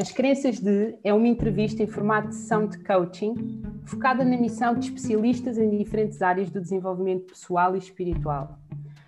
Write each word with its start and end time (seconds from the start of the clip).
As 0.00 0.12
Crenças 0.12 0.60
de 0.60 0.96
é 1.02 1.12
uma 1.12 1.26
entrevista 1.26 1.82
em 1.82 1.86
formato 1.88 2.28
de 2.28 2.36
sessão 2.36 2.68
de 2.68 2.78
coaching, 2.84 3.34
focada 3.84 4.24
na 4.24 4.36
missão 4.36 4.72
de 4.72 4.86
especialistas 4.86 5.58
em 5.58 5.76
diferentes 5.76 6.22
áreas 6.22 6.48
do 6.50 6.60
desenvolvimento 6.60 7.26
pessoal 7.26 7.74
e 7.74 7.80
espiritual. 7.80 8.60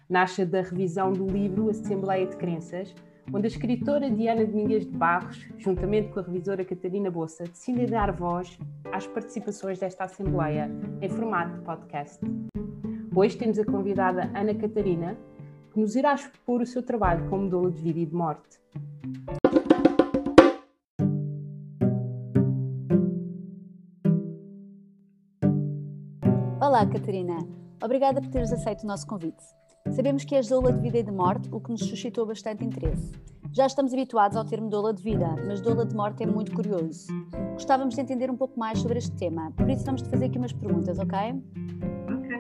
Nasce 0.08 0.44
da 0.44 0.62
revisão 0.62 1.12
do 1.12 1.28
livro 1.28 1.70
Assembleia 1.70 2.26
de 2.26 2.34
Crenças, 2.34 2.92
onde 3.32 3.46
a 3.46 3.48
escritora 3.48 4.10
Diana 4.10 4.44
Domingues 4.44 4.84
de 4.84 4.98
Barros, 4.98 5.46
juntamente 5.58 6.08
com 6.08 6.18
a 6.18 6.22
revisora 6.24 6.64
Catarina 6.64 7.08
Bossa, 7.08 7.44
decidem 7.44 7.86
dar 7.86 8.10
voz 8.10 8.58
às 8.90 9.06
participações 9.06 9.78
desta 9.78 10.02
Assembleia 10.06 10.68
em 11.00 11.08
formato 11.08 11.56
de 11.56 11.64
podcast. 11.64 12.18
Hoje 13.14 13.36
temos 13.36 13.60
a 13.60 13.64
convidada 13.64 14.28
Ana 14.34 14.56
Catarina, 14.56 15.16
que 15.72 15.78
nos 15.78 15.94
irá 15.94 16.14
expor 16.14 16.60
o 16.60 16.66
seu 16.66 16.82
trabalho 16.82 17.30
como 17.30 17.48
doula 17.48 17.70
de 17.70 17.80
vida 17.80 18.00
e 18.00 18.06
de 18.06 18.14
morte. 18.14 18.58
Olá, 26.80 26.88
Catarina. 26.88 27.46
Obrigada 27.84 28.22
por 28.22 28.30
teres 28.30 28.50
aceito 28.50 28.84
o 28.84 28.86
nosso 28.86 29.06
convite. 29.06 29.44
Sabemos 29.90 30.24
que 30.24 30.34
és 30.34 30.48
doula 30.48 30.72
de 30.72 30.80
vida 30.80 31.00
e 31.00 31.02
de 31.02 31.12
morte, 31.12 31.46
o 31.52 31.60
que 31.60 31.70
nos 31.70 31.82
suscitou 31.82 32.24
bastante 32.24 32.64
interesse. 32.64 33.12
Já 33.52 33.66
estamos 33.66 33.92
habituados 33.92 34.34
ao 34.34 34.46
termo 34.46 34.70
doula 34.70 34.94
de 34.94 35.02
vida, 35.02 35.28
mas 35.46 35.60
doula 35.60 35.84
de 35.84 35.94
morte 35.94 36.22
é 36.22 36.26
muito 36.26 36.52
curioso. 36.54 37.06
Gostávamos 37.52 37.96
de 37.96 38.00
entender 38.00 38.30
um 38.30 38.36
pouco 38.36 38.58
mais 38.58 38.78
sobre 38.78 38.96
este 38.96 39.14
tema, 39.14 39.52
por 39.58 39.68
isso 39.68 39.84
vamos-te 39.84 40.08
fazer 40.08 40.24
aqui 40.24 40.38
umas 40.38 40.54
perguntas, 40.54 40.98
ok? 40.98 41.18
Ok. 42.16 42.36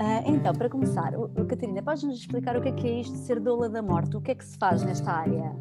Uh, 0.00 0.34
então, 0.34 0.54
para 0.54 0.70
começar, 0.70 1.12
Catarina, 1.46 1.82
podes-nos 1.82 2.18
explicar 2.18 2.56
o 2.56 2.62
que 2.62 2.70
é, 2.70 2.72
que 2.72 2.88
é 2.88 3.00
isto 3.00 3.12
de 3.12 3.18
ser 3.18 3.38
doula 3.38 3.68
da 3.68 3.82
morte? 3.82 4.16
O 4.16 4.20
que 4.22 4.30
é 4.30 4.34
que 4.34 4.46
se 4.46 4.56
faz 4.56 4.82
nesta 4.82 5.12
área? 5.12 5.54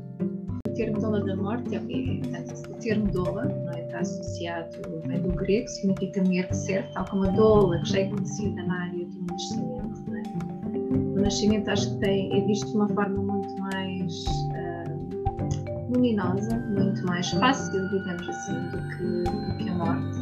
O 0.66 0.74
termo 0.74 0.98
doula 0.98 1.20
da 1.20 1.36
morte 1.36 1.76
é, 1.76 1.80
é 1.80 2.70
o 2.70 2.80
termo 2.80 3.12
doula, 3.12 3.44
não 3.44 3.74
é? 3.74 3.83
Está 3.94 4.00
associado, 4.00 4.78
vem 5.06 5.22
do 5.22 5.30
grego, 5.30 5.68
significa 5.68 6.24
mulher 6.24 6.48
que 6.48 6.56
serve, 6.56 6.88
tal 6.94 7.06
como 7.06 7.26
a 7.26 7.30
doula, 7.30 7.80
que 7.80 7.90
já 7.90 8.00
é 8.00 8.06
conhecida 8.10 8.64
na 8.64 8.82
área 8.82 9.06
do 9.06 9.26
nascimento. 9.32 10.04
Não 10.08 10.18
é? 10.18 11.20
O 11.20 11.22
nascimento 11.22 11.70
acho 11.70 11.94
que 11.94 12.00
tem, 12.00 12.36
é 12.36 12.46
visto 12.46 12.68
de 12.70 12.76
uma 12.76 12.90
forma 12.90 13.22
muito 13.22 13.62
mais 13.62 14.26
uh, 14.26 15.94
luminosa, 15.94 16.58
muito 16.76 17.06
mais 17.06 17.30
fácil, 17.30 17.88
digamos 17.90 18.28
assim, 18.30 18.70
do 18.70 18.78
que, 18.90 19.32
do 19.32 19.58
que 19.58 19.70
a 19.70 19.76
morte. 19.76 20.18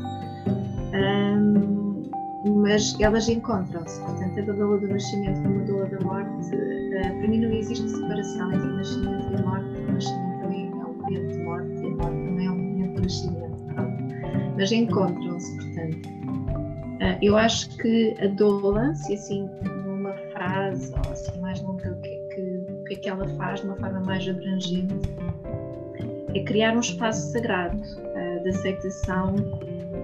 Um, 0.93 2.01
mas 2.61 2.99
elas 2.99 3.29
encontram-se, 3.29 4.01
portanto, 4.01 4.39
a 4.39 4.53
doula 4.53 4.77
do 4.79 4.87
nascimento 4.87 5.41
como 5.43 5.61
a 5.61 5.63
doula 5.63 5.85
da 5.85 5.99
morte, 6.01 6.55
uh, 6.55 7.19
para 7.19 7.27
mim 7.27 7.39
não 7.39 7.51
existe 7.51 7.87
separação 7.87 8.51
entre 8.51 8.67
o 8.67 8.75
nascimento 8.75 9.31
e 9.31 9.35
a 9.35 9.41
morte, 9.43 9.65
o 9.65 9.93
nascimento 9.93 10.30
mas 14.61 14.71
encontram-se, 14.71 15.55
portanto. 15.55 16.07
Uh, 17.01 17.17
eu 17.19 17.35
acho 17.35 17.75
que 17.77 18.15
a 18.21 18.27
doula, 18.27 18.93
se 18.93 19.15
assim 19.15 19.49
numa 19.87 20.13
frase 20.31 20.93
ou 20.93 21.11
assim 21.11 21.41
mais 21.41 21.59
longa, 21.63 21.91
o 21.91 22.01
que, 22.01 22.15
que, 22.29 22.63
que 22.85 22.93
é 22.93 22.95
que 22.95 23.09
ela 23.09 23.27
faz 23.37 23.61
de 23.61 23.65
uma 23.65 23.75
forma 23.77 24.01
mais 24.01 24.27
abrangente, 24.29 24.93
é 26.35 26.43
criar 26.43 26.75
um 26.75 26.79
espaço 26.79 27.31
sagrado 27.31 27.75
uh, 27.75 28.43
de 28.43 28.49
aceitação 28.49 29.35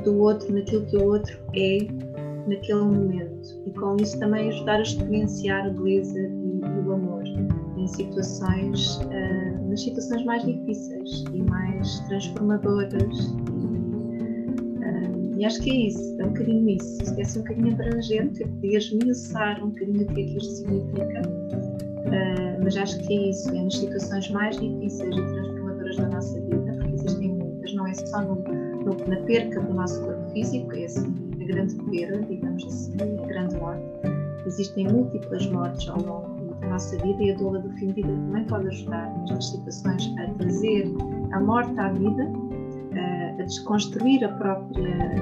do 0.03 0.17
outro 0.17 0.51
naquilo 0.51 0.87
que 0.87 0.97
o 0.97 1.05
outro 1.05 1.37
é 1.55 1.77
naquele 2.47 2.81
momento 2.81 3.61
e 3.63 3.71
com 3.71 3.95
isso 3.97 4.17
também 4.19 4.49
ajudar 4.49 4.77
a 4.77 4.81
experienciar 4.81 5.67
a 5.67 5.69
beleza 5.69 6.19
e, 6.19 6.61
e 6.61 6.87
o 6.87 6.93
amor 6.93 7.23
em 7.77 7.87
situações, 7.87 8.97
uh, 9.01 9.69
nas 9.69 9.81
situações 9.83 10.25
mais 10.25 10.43
difíceis 10.43 11.25
e 11.31 11.43
mais 11.43 11.99
transformadoras 12.07 13.35
e 15.37 15.45
acho 15.45 15.61
que 15.61 15.69
é 15.69 15.87
isso, 15.87 16.15
é 16.19 16.25
um 16.25 16.29
bocadinho 16.29 16.69
isso. 16.69 16.97
Se 16.97 17.05
tivesse 17.05 17.37
um 17.37 17.41
bocadinho 17.43 17.73
abrangente, 17.73 18.43
podia 18.43 18.77
esmiuçar 18.77 19.63
um 19.63 19.69
bocadinho 19.69 20.01
o 20.01 20.13
que 20.13 20.21
é 20.21 20.25
que 20.25 20.37
isto 20.37 20.51
significa. 20.51 21.21
Uh, 22.07 22.63
mas 22.63 22.75
acho 22.75 22.99
que 22.99 23.13
é 23.13 23.29
isso, 23.29 23.49
é 23.49 23.61
nas 23.61 23.75
situações 23.75 24.29
mais 24.31 24.59
difíceis 24.59 25.15
e 25.15 25.21
transformadoras 25.21 25.97
da 25.97 26.09
nossa 26.09 26.41
vida, 26.41 26.73
porque 26.73 26.95
existem 26.95 27.29
muitas, 27.29 27.73
não 27.73 27.85
é 27.85 27.93
só 27.93 28.21
no, 28.21 28.35
no, 28.35 28.95
na 29.07 29.17
perca 29.25 29.61
do 29.61 29.73
nosso 29.73 30.01
corpo 30.01 30.31
físico, 30.31 30.73
é 30.73 30.85
assim, 30.85 31.13
a 31.39 31.45
grande 31.45 31.75
perda, 31.75 32.21
digamos 32.23 32.65
assim, 32.65 32.93
a 33.21 33.27
grande 33.27 33.57
morte. 33.57 33.83
Existem 34.45 34.87
múltiplas 34.87 35.45
mortes 35.47 35.87
ao 35.89 36.01
longo 36.01 36.55
da 36.61 36.67
nossa 36.69 36.97
vida 36.97 37.23
e 37.23 37.31
a 37.31 37.35
doula 37.35 37.59
do 37.59 37.69
fim 37.73 37.87
de 37.87 37.93
vida 37.95 38.07
também 38.07 38.45
pode 38.45 38.67
ajudar 38.69 39.13
nestas 39.19 39.49
situações 39.49 40.13
a 40.17 40.27
trazer 40.35 40.89
a 41.31 41.39
morte 41.41 41.77
à 41.77 41.91
vida 41.91 42.31
a 42.99 43.43
desconstruir 43.43 44.23
a 44.23 44.29
própria 44.29 45.15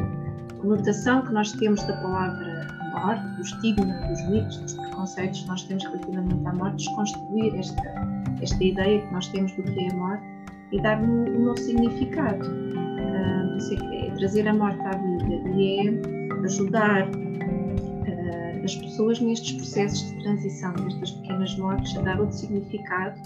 conotação 0.62 1.22
que 1.22 1.34
nós 1.34 1.52
temos 1.53 1.84
da 1.84 1.94
palavra 1.97 2.68
morte, 2.96 3.28
do 3.36 3.41
estigma, 3.41 3.94
dos 4.08 4.30
mitos, 4.30 4.58
dos 4.58 4.74
preconceitos 4.74 5.41
que 5.41 5.47
nós 5.47 5.63
temos 5.63 5.84
relativamente 5.84 6.47
à 6.47 6.53
morte, 6.53 6.78
desconstruir 6.78 7.56
esta, 7.59 7.94
esta 8.41 8.63
ideia 8.63 9.02
que 9.02 9.13
nós 9.13 9.28
temos 9.28 9.52
do 9.53 9.63
que 9.63 9.80
é 9.80 9.91
a 9.91 9.96
morte 9.96 10.24
e 10.72 10.81
dar 10.81 11.02
um, 11.02 11.25
um 11.30 11.46
novo 11.46 11.59
significado. 11.59 12.46
Uh, 12.46 13.46
é 13.94 14.12
trazer 14.12 14.47
a 14.47 14.53
morte 14.53 14.81
à 14.81 14.92
vida 14.92 15.50
e 15.56 15.88
é 15.88 16.44
ajudar 16.44 17.07
uh, 17.07 18.63
as 18.63 18.75
pessoas 18.75 19.19
nestes 19.19 19.53
processos 19.53 20.12
de 20.12 20.24
transição, 20.24 20.74
nestas 20.74 21.12
pequenas 21.12 21.56
mortes, 21.57 21.97
a 21.97 22.02
dar 22.02 22.19
outro 22.19 22.36
significado 22.36 23.19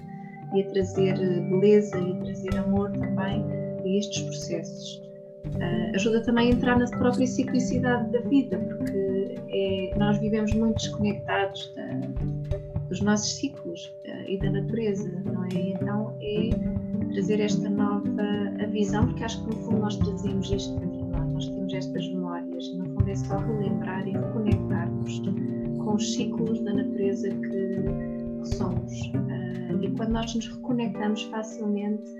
e 0.53 0.61
a 0.61 0.69
trazer 0.69 1.15
beleza 1.49 1.97
e 1.97 2.11
a 2.11 2.15
trazer 2.23 2.57
amor 2.57 2.91
também 2.91 3.58
a 3.83 3.97
estes 3.97 4.21
processos. 4.23 5.01
Uh, 5.45 5.95
ajuda 5.95 6.21
também 6.21 6.49
a 6.49 6.51
entrar 6.51 6.77
na 6.77 6.85
própria 6.85 7.25
ciclicidade 7.25 8.11
da 8.11 8.19
vida, 8.21 8.57
porque 8.57 9.35
é, 9.49 9.93
nós 9.97 10.17
vivemos 10.17 10.53
muito 10.53 10.75
desconectados 10.75 11.73
da, 11.75 11.87
dos 12.89 12.99
nossos 13.01 13.35
ciclos 13.35 13.95
uh, 14.05 14.29
e 14.29 14.37
da 14.37 14.51
natureza, 14.51 15.09
não 15.25 15.45
é? 15.45 15.49
Então 15.53 16.13
é 16.21 16.49
trazer 17.13 17.39
esta 17.39 17.69
nova 17.69 18.03
visão, 18.69 19.07
porque 19.07 19.23
acho 19.23 19.41
que 19.43 19.55
no 19.55 19.61
fundo 19.63 19.79
nós 19.79 19.95
trazemos 19.95 20.51
isto 20.51 20.77
dentro 20.77 21.05
de 21.05 21.11
nós, 21.11 21.33
nós 21.33 21.47
temos 21.47 21.73
estas 21.73 22.07
memórias, 22.09 22.65
e 22.65 22.77
no 22.77 22.85
fundo 22.85 23.09
é 23.09 23.15
só 23.15 23.37
relembrar 23.37 24.07
e 24.07 24.11
reconectarmos 24.11 25.21
com 25.83 25.95
os 25.95 26.13
ciclos 26.13 26.59
da 26.61 26.73
natureza 26.73 27.29
que, 27.29 28.18
que 28.39 28.55
somos. 28.55 29.07
Uh, 29.07 29.83
e 29.83 29.91
quando 29.91 30.11
nós 30.11 30.33
nos 30.35 30.47
reconectamos 30.47 31.23
facilmente, 31.23 32.15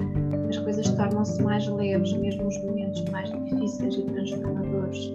as 0.50 0.58
coisas 0.58 0.90
tornam-se 0.92 1.42
mais 1.42 1.68
leves, 1.68 2.14
mesmo 2.14 2.48
os 2.48 2.58
momentos 2.64 3.04
mais 3.06 3.30
difíceis 3.32 3.96
e 3.96 4.04
transformadores 4.04 5.12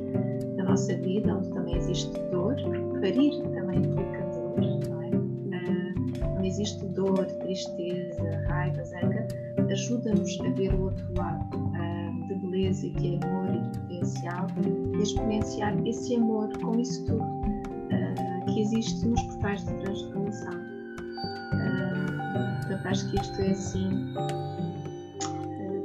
da 0.56 0.64
nossa 0.64 0.96
vida, 0.96 1.36
onde 1.36 1.50
também 1.50 1.76
existe 1.76 2.18
dor, 2.30 2.54
porque 2.56 3.00
parir 3.00 3.42
também 3.54 3.78
implica 3.78 4.22
dor, 4.32 4.60
não 4.88 5.02
é? 5.02 5.10
Uh, 5.10 6.36
onde 6.36 6.48
existe 6.48 6.84
dor, 6.88 7.26
tristeza, 7.26 8.42
raiva, 8.48 8.84
zanga, 8.84 9.26
ajuda-nos 9.70 10.40
a 10.40 10.50
ver 10.50 10.74
o 10.74 10.84
outro 10.84 11.06
lado 11.16 11.56
uh, 11.56 12.28
de 12.28 12.34
beleza 12.36 12.86
e 12.86 12.90
de 12.90 13.18
amor 13.24 13.54
e 13.54 13.60
de 13.60 13.78
potencial 13.78 14.46
e 14.98 15.02
experienciar 15.02 15.74
esse 15.86 16.16
amor 16.16 16.48
com 16.58 16.78
isso 16.78 17.04
tudo 17.06 17.44
que 18.54 18.60
existe 18.60 19.06
nos 19.06 19.20
portais 19.22 19.64
de 19.64 19.74
transformação. 19.74 20.63
Acho 22.84 23.10
que 23.10 23.20
isto 23.20 23.40
é 23.40 23.50
assim 23.50 24.14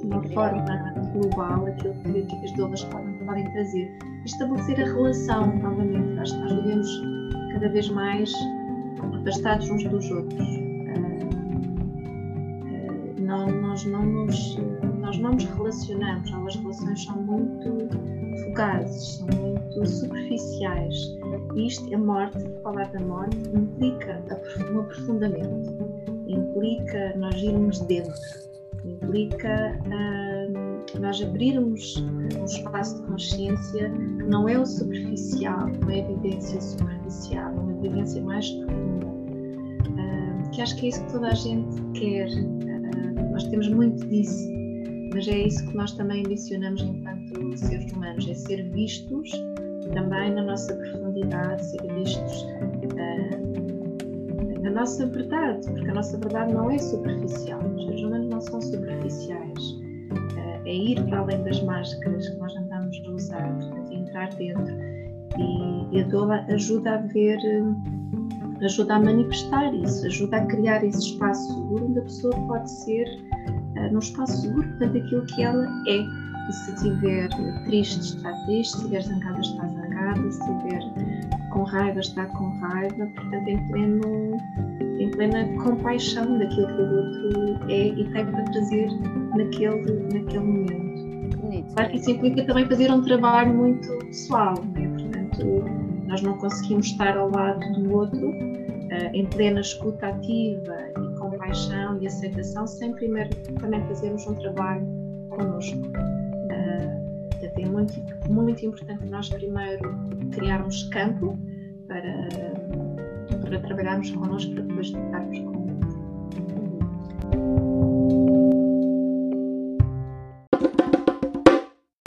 uma 0.04 0.24
forma 0.30 0.94
global 1.14 1.68
aquilo 1.68 1.94
que, 2.04 2.46
as 2.46 2.52
doulas 2.54 2.84
podem, 2.86 3.14
podem 3.26 3.52
trazer. 3.52 3.98
Estabelecer 4.26 4.82
a 4.82 4.86
relação, 4.86 5.56
novamente, 5.58 6.20
acho 6.20 6.34
que 6.34 6.40
nós 6.40 6.54
vivemos 6.54 7.02
cada 7.54 7.70
vez 7.70 7.90
mais 7.90 8.34
afastados 9.20 9.70
uns 9.70 9.84
dos 9.86 10.10
outros. 10.12 10.48
Uh, 10.48 11.30
uh, 12.66 13.22
não, 13.22 13.48
nós, 13.48 13.86
não 13.86 14.04
nos, 14.06 14.58
nós 15.00 15.18
não 15.20 15.32
nos 15.34 15.46
relacionamos, 15.46 16.34
as 16.34 16.56
relações 16.56 17.04
são 17.04 17.22
muito 17.22 17.90
fugazes, 18.44 19.18
são 19.18 19.28
muito 19.28 19.86
superficiais. 19.88 20.96
E 21.56 21.68
isto, 21.68 21.94
a 21.94 21.98
morte, 21.98 22.40
falar 22.64 22.88
da 22.92 23.00
morte, 23.00 23.38
implica 23.54 24.22
um 24.72 24.80
aprofundamento, 24.80 25.89
implica 26.32 27.16
nós 27.18 27.36
irmos 27.36 27.80
dentro 27.82 28.14
implica 28.86 29.78
uh, 29.86 31.00
nós 31.00 31.22
abrirmos 31.22 31.98
um 31.98 32.46
espaço 32.46 33.02
de 33.02 33.08
consciência 33.08 33.90
que 33.90 34.24
não 34.24 34.48
é 34.48 34.58
o 34.58 34.66
superficial, 34.66 35.68
não 35.82 35.90
é 35.90 36.02
a 36.02 36.08
vivência 36.08 36.62
superficial, 36.62 37.52
é 37.52 37.60
uma 37.60 37.82
vivência 37.82 38.22
mais 38.22 38.50
profunda, 38.52 39.08
uh, 39.08 40.50
que 40.52 40.62
acho 40.62 40.76
que 40.78 40.86
é 40.86 40.90
isso 40.90 41.04
que 41.06 41.12
toda 41.12 41.28
a 41.28 41.36
gente 41.36 41.82
quer. 42.00 42.28
Uh, 42.30 43.32
nós 43.32 43.44
temos 43.46 43.68
muito 43.70 44.06
disso, 44.08 44.48
mas 45.14 45.28
é 45.28 45.48
isso 45.48 45.66
que 45.68 45.76
nós 45.76 45.92
também 45.94 46.26
ambicionamos 46.26 46.82
enquanto 46.82 47.58
seres 47.58 47.92
humanos, 47.92 48.28
é 48.28 48.34
ser 48.34 48.70
vistos 48.72 49.32
também 49.94 50.34
na 50.34 50.44
nossa 50.44 50.74
profundidade, 50.76 51.66
ser 51.66 51.82
vistos 51.94 52.46
a 54.70 54.72
nossa 54.72 55.06
verdade, 55.08 55.66
porque 55.66 55.90
a 55.90 55.94
nossa 55.96 56.18
verdade 56.18 56.54
não 56.54 56.70
é 56.70 56.78
superficial. 56.78 57.60
Os 57.76 57.86
seres 57.86 58.02
humanos 58.04 58.30
não 58.30 58.42
são 58.42 58.62
superficiais. 58.62 59.72
Uh, 59.72 60.62
é 60.66 60.74
ir 60.74 61.04
para 61.06 61.20
além 61.20 61.44
das 61.44 61.62
máscaras 61.64 62.30
que 62.30 62.38
nós 62.38 62.56
andamos 62.56 63.02
a 63.06 63.12
usar, 63.12 63.58
portanto, 63.58 63.92
entrar 63.92 64.30
dentro. 64.36 64.76
E, 65.40 65.98
e 65.98 66.02
a 66.02 66.08
dor 66.08 66.32
ajuda 66.32 66.96
a 66.96 66.98
ver, 66.98 67.40
ajuda 68.62 68.96
a 68.96 69.00
manifestar 69.00 69.74
isso, 69.74 70.06
ajuda 70.06 70.38
a 70.38 70.46
criar 70.46 70.84
esse 70.84 71.00
espaço 71.00 71.48
seguro 71.48 71.86
onde 71.86 72.00
a 72.00 72.04
pessoa 72.04 72.36
pode 72.48 72.70
ser, 72.70 73.06
uh, 73.08 73.92
num 73.92 74.00
espaço 74.00 74.42
seguro, 74.42 74.68
portanto, 74.68 74.98
aquilo 74.98 75.26
que 75.26 75.42
ela 75.42 75.66
é 75.88 76.30
e 76.50 76.54
se 76.54 76.74
estiver 76.74 77.30
triste, 77.66 78.00
está 78.00 78.32
triste, 78.46 78.72
se 78.72 78.78
estiver 78.78 79.02
zangada, 79.02 79.40
está 79.40 79.68
zangada, 79.68 80.32
se 80.32 80.40
estiver 80.40 80.82
raiva, 81.70 82.00
está 82.00 82.26
com 82.26 82.50
raiva, 82.60 83.06
portanto, 83.16 83.48
em, 83.48 83.68
pleno, 83.68 84.38
em 85.00 85.12
plena 85.12 85.64
compaixão 85.64 86.38
daquilo 86.38 86.68
que 86.68 86.82
o 86.82 86.96
outro 86.98 87.72
é 87.72 87.88
e 87.88 88.04
tem 88.12 88.26
para 88.26 88.44
trazer 88.46 88.90
naquele, 89.36 90.14
naquele 90.14 90.40
momento. 90.40 91.38
Bonito. 91.38 91.74
Claro 91.74 91.90
que 91.92 91.98
isso 91.98 92.12
implica 92.12 92.44
também 92.46 92.66
fazer 92.68 92.92
um 92.92 93.02
trabalho 93.02 93.54
muito 93.54 93.88
pessoal, 94.06 94.56
né? 94.74 94.88
portanto, 94.88 95.64
nós 96.08 96.22
não 96.22 96.38
conseguimos 96.38 96.88
estar 96.88 97.18
ao 97.18 97.30
lado 97.32 97.74
do 97.74 97.94
outro 97.94 98.30
uh, 98.30 99.14
em 99.14 99.26
plena 99.26 99.62
escuta 99.62 100.08
ativa 100.08 100.78
e 100.90 101.20
compaixão 101.20 102.02
e 102.02 102.08
aceitação 102.08 102.66
sem 102.68 102.94
primeiro 102.94 103.30
também 103.60 103.82
fazermos 103.88 104.26
um 104.28 104.36
trabalho 104.36 104.86
connosco 105.30 105.90
é 107.62 107.66
muito, 107.66 107.94
muito 108.30 108.66
importante 108.66 109.06
nós 109.06 109.30
primeiro 109.30 109.96
criarmos 110.32 110.84
campo 110.90 111.38
para, 111.90 112.30
para 113.42 113.60
trabalharmos 113.60 114.12
connosco, 114.12 114.54
para 114.54 114.64
depois 114.64 114.92
tratarmos 114.92 115.40
com. 115.40 115.60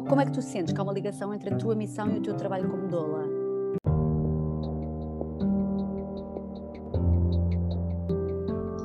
Como 0.09 0.21
é 0.21 0.25
que 0.27 0.33
tu 0.33 0.43
sentes 0.43 0.73
que 0.73 0.81
há 0.81 0.83
uma 0.83 0.93
ligação 0.93 1.35
entre 1.35 1.53
a 1.53 1.57
tua 1.59 1.75
missão 1.75 2.09
e 2.11 2.19
o 2.19 2.23
teu 2.23 2.35
trabalho 2.35 2.71
como 2.71 2.89
doula? 2.89 3.27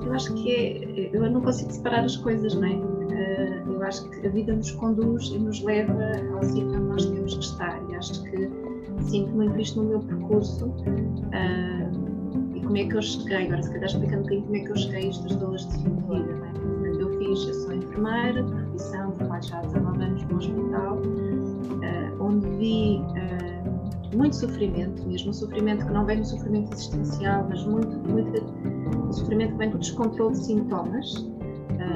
Eu 0.04 0.14
acho 0.14 0.34
que 0.34 0.52
é, 0.52 1.16
eu 1.16 1.30
não 1.30 1.42
consigo 1.42 1.72
separar 1.72 2.04
as 2.04 2.18
coisas, 2.18 2.56
não 2.56 2.66
é? 2.66 2.98
eu 3.68 3.84
acho 3.84 4.10
que 4.10 4.26
a 4.26 4.30
vida 4.30 4.54
nos 4.54 4.72
conduz 4.72 5.28
e 5.28 5.38
nos 5.38 5.62
leva 5.62 6.12
ao 6.34 6.44
sítio 6.44 6.68
onde 6.70 6.80
nós 6.80 7.06
temos 7.06 7.34
que 7.36 7.44
estar. 7.44 7.80
E 7.90 7.96
acho 7.96 8.24
que 8.24 8.67
sinto 9.04 9.32
muito 9.32 9.60
isto 9.60 9.82
no 9.82 9.90
meu 9.90 10.00
percurso. 10.00 10.66
Uh, 10.66 12.56
e 12.56 12.62
como 12.62 12.78
é 12.78 12.86
que 12.86 12.96
eu 12.96 13.02
cheguei? 13.02 13.46
Agora, 13.46 13.64
se 13.64 13.70
calhar 13.72 13.86
explicando 13.86 14.20
um 14.20 14.24
bocadinho 14.24 14.44
como 14.46 14.56
é 14.56 14.60
que 14.60 14.72
eu 14.72 14.78
cheguei 14.78 15.06
a 15.06 15.10
estas 15.10 15.36
dores 15.36 15.68
de 15.68 15.74
fim 15.74 15.96
de 15.96 16.02
vida. 16.02 16.34
Né? 16.34 16.54
Eu 17.00 17.18
fiz, 17.20 17.48
eu 17.48 17.54
sou 17.54 17.74
enfermeira, 17.74 18.44
profissão, 18.44 19.12
trabalho 19.12 19.44
já 19.44 19.60
há 19.60 19.62
19 19.62 20.04
anos 20.04 20.24
no 20.24 20.38
hospital, 20.38 20.98
uh, 20.98 22.24
onde 22.24 22.48
vi 22.58 23.02
uh, 23.02 24.18
muito 24.18 24.36
sofrimento, 24.36 25.06
mesmo 25.08 25.30
um 25.30 25.34
sofrimento 25.34 25.86
que 25.86 25.94
não 25.94 26.06
vem 26.06 26.20
do 26.20 26.26
sofrimento 26.26 26.74
existencial, 26.74 27.46
mas 27.50 27.64
muito, 27.66 27.98
muito 28.10 28.44
o 29.10 29.14
sofrimento 29.14 29.52
que 29.52 29.58
vem 29.58 29.70
do 29.70 29.78
descontrole 29.78 30.34
de 30.34 30.46
sintomas 30.46 31.28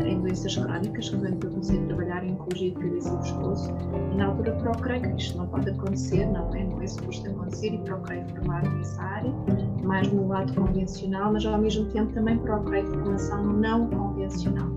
em 0.05 0.19
doenças 0.19 0.55
crónicas, 0.55 1.09
quando 1.09 1.25
eu 1.25 1.49
comecei 1.49 1.81
a 1.81 1.85
trabalhar 1.85 2.23
em 2.23 2.33
oncologia 2.33 2.71
de 2.71 2.77
cabeça 2.77 3.13
e 3.13 3.17
pescoço, 3.17 3.73
e 4.11 4.17
na 4.17 4.25
altura 4.25 4.51
procurei 4.53 4.99
que 5.01 5.15
isto 5.17 5.37
não 5.37 5.47
pode 5.47 5.69
acontecer, 5.69 6.25
não 6.25 6.53
é? 6.53 6.63
Não 6.63 6.81
é 6.81 6.87
suposto 6.87 7.29
acontecer, 7.29 7.73
e 7.73 7.77
procurei 7.79 8.23
formar 8.25 8.63
nessa 8.63 9.01
área, 9.01 9.33
mais 9.83 10.11
no 10.11 10.27
lado 10.27 10.53
convencional, 10.53 11.33
mas 11.33 11.45
ao 11.45 11.57
mesmo 11.57 11.85
tempo 11.85 12.11
também 12.13 12.37
procurei 12.39 12.83
formação 12.83 13.43
não 13.45 13.87
convencional. 13.87 14.69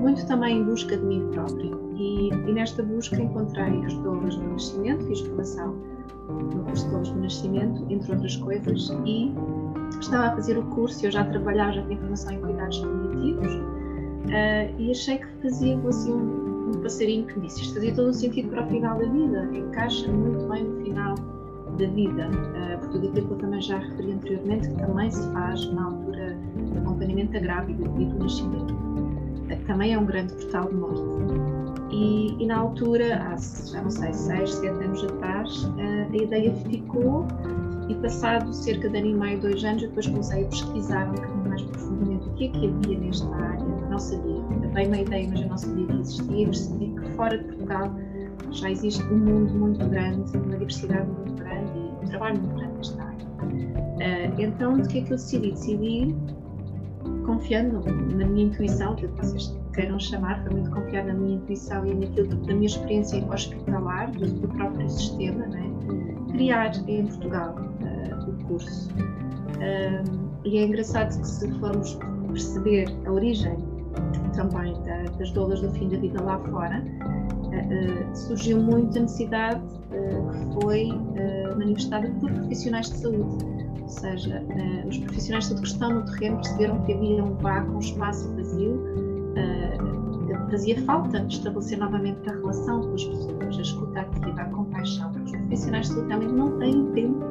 Muito 0.00 0.26
também 0.26 0.58
em 0.58 0.64
busca 0.64 0.96
de 0.96 1.04
mim 1.04 1.28
própria. 1.32 1.70
E, 1.96 2.28
e 2.28 2.52
nesta 2.52 2.82
busca 2.82 3.20
encontrei 3.20 3.84
as 3.84 3.94
doulas 3.94 4.36
do 4.36 4.48
nascimento, 4.50 5.04
fiz 5.06 5.20
formação 5.20 5.74
no 6.28 6.64
curso 6.64 6.84
de 6.84 6.90
doulas 6.90 7.10
do 7.10 7.20
nascimento, 7.20 7.86
entre 7.90 8.12
outras 8.12 8.36
coisas, 8.36 8.90
e 9.04 9.32
estava 10.00 10.26
a 10.26 10.30
fazer 10.36 10.58
o 10.58 10.62
curso, 10.66 11.04
eu 11.04 11.10
já 11.10 11.24
trabalhava, 11.24 11.72
já 11.72 11.82
tinha 11.82 11.98
formação 11.98 12.32
em 12.32 12.40
cuidados 12.40 12.78
cognitivos, 12.78 13.77
Uh, 14.28 14.78
e 14.78 14.90
achei 14.90 15.18
que 15.18 15.26
fazia 15.42 15.78
assim 15.88 16.12
um, 16.12 16.70
um 16.70 16.82
passarinho 16.82 17.26
que 17.26 17.40
disse 17.40 17.62
isto 17.62 17.74
fazia 17.74 17.94
todo 17.94 18.08
o 18.08 18.12
sentido 18.12 18.50
para 18.50 18.64
o 18.64 18.68
final 18.68 18.98
da 18.98 19.06
vida, 19.06 19.48
encaixa 19.56 20.06
muito 20.12 20.46
bem 20.48 20.64
no 20.64 20.84
final 20.84 21.14
da 21.78 21.86
vida, 21.86 22.28
uh, 22.28 22.78
por 22.80 22.88
tudo 22.90 23.08
aquilo 23.08 23.26
que 23.26 23.32
eu 23.32 23.38
também 23.38 23.62
já 23.62 23.78
referi 23.78 24.12
anteriormente, 24.12 24.68
que 24.68 24.76
também 24.76 25.10
se 25.10 25.32
faz 25.32 25.72
na 25.72 25.84
altura 25.84 26.36
do 26.72 26.78
acompanhamento 26.78 27.32
da 27.32 27.40
grávida 27.40 27.84
e 27.98 28.04
do 28.04 28.18
nascimento. 28.18 28.74
Uh, 28.74 29.66
também 29.66 29.94
é 29.94 29.98
um 29.98 30.04
grande 30.04 30.34
portal 30.34 30.68
de 30.68 30.74
morte. 30.74 31.02
E, 31.90 32.36
e, 32.38 32.46
na 32.46 32.58
altura, 32.58 33.16
há 33.16 33.36
já 33.70 33.80
não 33.80 33.90
sei, 33.90 34.12
seis, 34.12 34.50
sete 34.50 34.84
anos 34.84 35.02
atrás, 35.04 35.64
uh, 35.64 36.12
a 36.12 36.16
ideia 36.16 36.52
ficou 36.68 37.26
e 37.88 37.94
passado 37.94 38.52
cerca 38.52 38.88
de 38.88 38.98
ano 38.98 39.06
e 39.06 39.14
meio, 39.14 39.40
dois 39.40 39.64
anos, 39.64 39.82
eu 39.82 39.88
depois 39.88 40.06
comecei 40.06 40.44
a 40.44 40.48
pesquisar 40.48 41.08
um 41.08 41.12
bocadinho 41.12 41.48
mais 41.48 41.62
profundamente 41.62 42.28
o 42.28 42.32
que 42.34 42.44
é 42.44 42.48
que 42.48 42.66
havia 42.66 42.98
nesta 42.98 43.34
área, 43.34 43.64
não 43.98 44.04
sabia, 44.04 44.68
bem 44.74 44.86
uma 44.86 44.98
ideia, 44.98 45.28
mas 45.28 45.40
eu 45.40 45.48
não 45.48 45.58
sabia 45.58 45.86
que 45.86 45.92
existia, 45.94 46.44
percebi 46.46 46.86
que 46.86 47.08
fora 47.16 47.36
de 47.36 47.44
Portugal 47.44 47.92
já 48.52 48.70
existe 48.70 49.02
um 49.02 49.18
mundo 49.18 49.52
muito 49.54 49.88
grande, 49.88 50.36
uma 50.36 50.56
diversidade 50.56 51.10
muito 51.10 51.34
grande 51.34 51.72
e 51.76 52.04
um 52.04 52.08
trabalho 52.08 52.40
muito 52.40 52.54
grande 52.54 52.76
nesta 52.76 53.02
área. 53.02 53.26
Uh, 53.48 54.40
então, 54.40 54.78
de 54.78 54.88
que 54.88 54.98
é 54.98 55.02
que 55.02 55.12
eu 55.12 55.16
decidi? 55.16 55.50
Decidi, 55.50 56.16
confiando 57.26 57.80
na 58.14 58.24
minha 58.24 58.46
intuição, 58.46 58.94
que 58.94 59.08
vocês 59.08 59.58
queiram 59.74 59.98
chamar, 59.98 60.42
foi 60.44 60.52
muito 60.52 60.70
confiar 60.70 61.04
na 61.04 61.14
minha 61.14 61.34
intuição 61.34 61.84
e 61.84 61.94
naquilo 61.94 62.28
da 62.28 62.54
minha 62.54 62.66
experiência 62.66 63.24
hospitalar, 63.26 64.12
do, 64.12 64.26
do 64.26 64.48
próprio 64.48 64.88
sistema, 64.88 65.44
né? 65.46 65.68
criar 66.30 66.72
em 66.88 67.04
Portugal 67.04 67.56
uh, 67.58 68.30
o 68.30 68.44
curso. 68.44 68.90
Uh, 68.92 70.28
e 70.44 70.58
é 70.58 70.66
engraçado 70.66 71.18
que 71.18 71.26
se 71.26 71.50
formos 71.58 71.98
perceber 72.28 72.86
a 73.04 73.10
origem 73.10 73.67
também 74.34 74.74
da, 74.82 75.02
das 75.18 75.30
doulas 75.32 75.60
do 75.60 75.70
fim 75.72 75.88
da 75.88 75.98
vida 75.98 76.22
lá 76.22 76.38
fora, 76.38 76.82
uh, 76.82 78.16
surgiu 78.16 78.60
muito 78.60 78.98
a 78.98 79.02
necessidade 79.02 79.60
que 79.60 80.62
foi 80.62 80.88
manifestada 81.56 82.08
por 82.20 82.30
profissionais 82.30 82.90
de 82.90 82.98
saúde. 82.98 83.44
Ou 83.82 83.88
seja, 83.88 84.44
os 84.86 84.98
profissionais 84.98 85.44
de 85.44 85.48
saúde 85.48 85.62
que 85.62 85.72
estão 85.72 85.94
no 85.94 86.04
terreno 86.04 86.36
perceberam 86.36 86.82
que 86.82 86.92
havia 86.92 87.24
um 87.24 87.34
vácuo, 87.36 87.76
um 87.76 87.78
espaço 87.78 88.30
vazio, 88.34 88.80
fazia 90.50 90.80
falta 90.82 91.24
estabelecer 91.28 91.78
novamente 91.78 92.28
a 92.28 92.32
relação 92.32 92.82
com 92.82 92.94
as 92.94 93.04
pessoas, 93.04 93.58
a 93.58 93.60
escuta 93.60 94.00
ativa, 94.00 94.40
a 94.40 94.44
compaixão, 94.46 95.10
os 95.10 95.30
profissionais 95.32 95.88
de 95.88 95.94
saúde 95.94 96.08
realmente 96.08 96.34
não 96.34 96.58
têm 96.58 96.86
tempo 96.92 97.24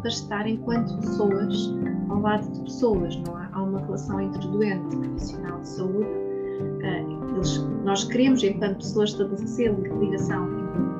para 0.00 0.08
estar 0.08 0.46
enquanto 0.46 0.96
pessoas 0.98 1.74
ao 2.08 2.20
lado 2.20 2.50
de 2.52 2.60
pessoas, 2.62 3.16
não 3.16 3.36
há, 3.36 3.45
há 3.56 3.62
uma 3.62 3.80
relação 3.80 4.20
entre 4.20 4.46
doente 4.48 4.94
e 4.94 4.98
profissional 4.98 5.60
de 5.60 5.68
saúde. 5.68 6.06
Uh, 6.06 7.34
eles, 7.34 7.58
nós 7.84 8.04
queremos, 8.04 8.42
enquanto 8.42 8.76
pessoas, 8.76 9.10
estabelecer 9.10 9.74
ligação 9.98 10.48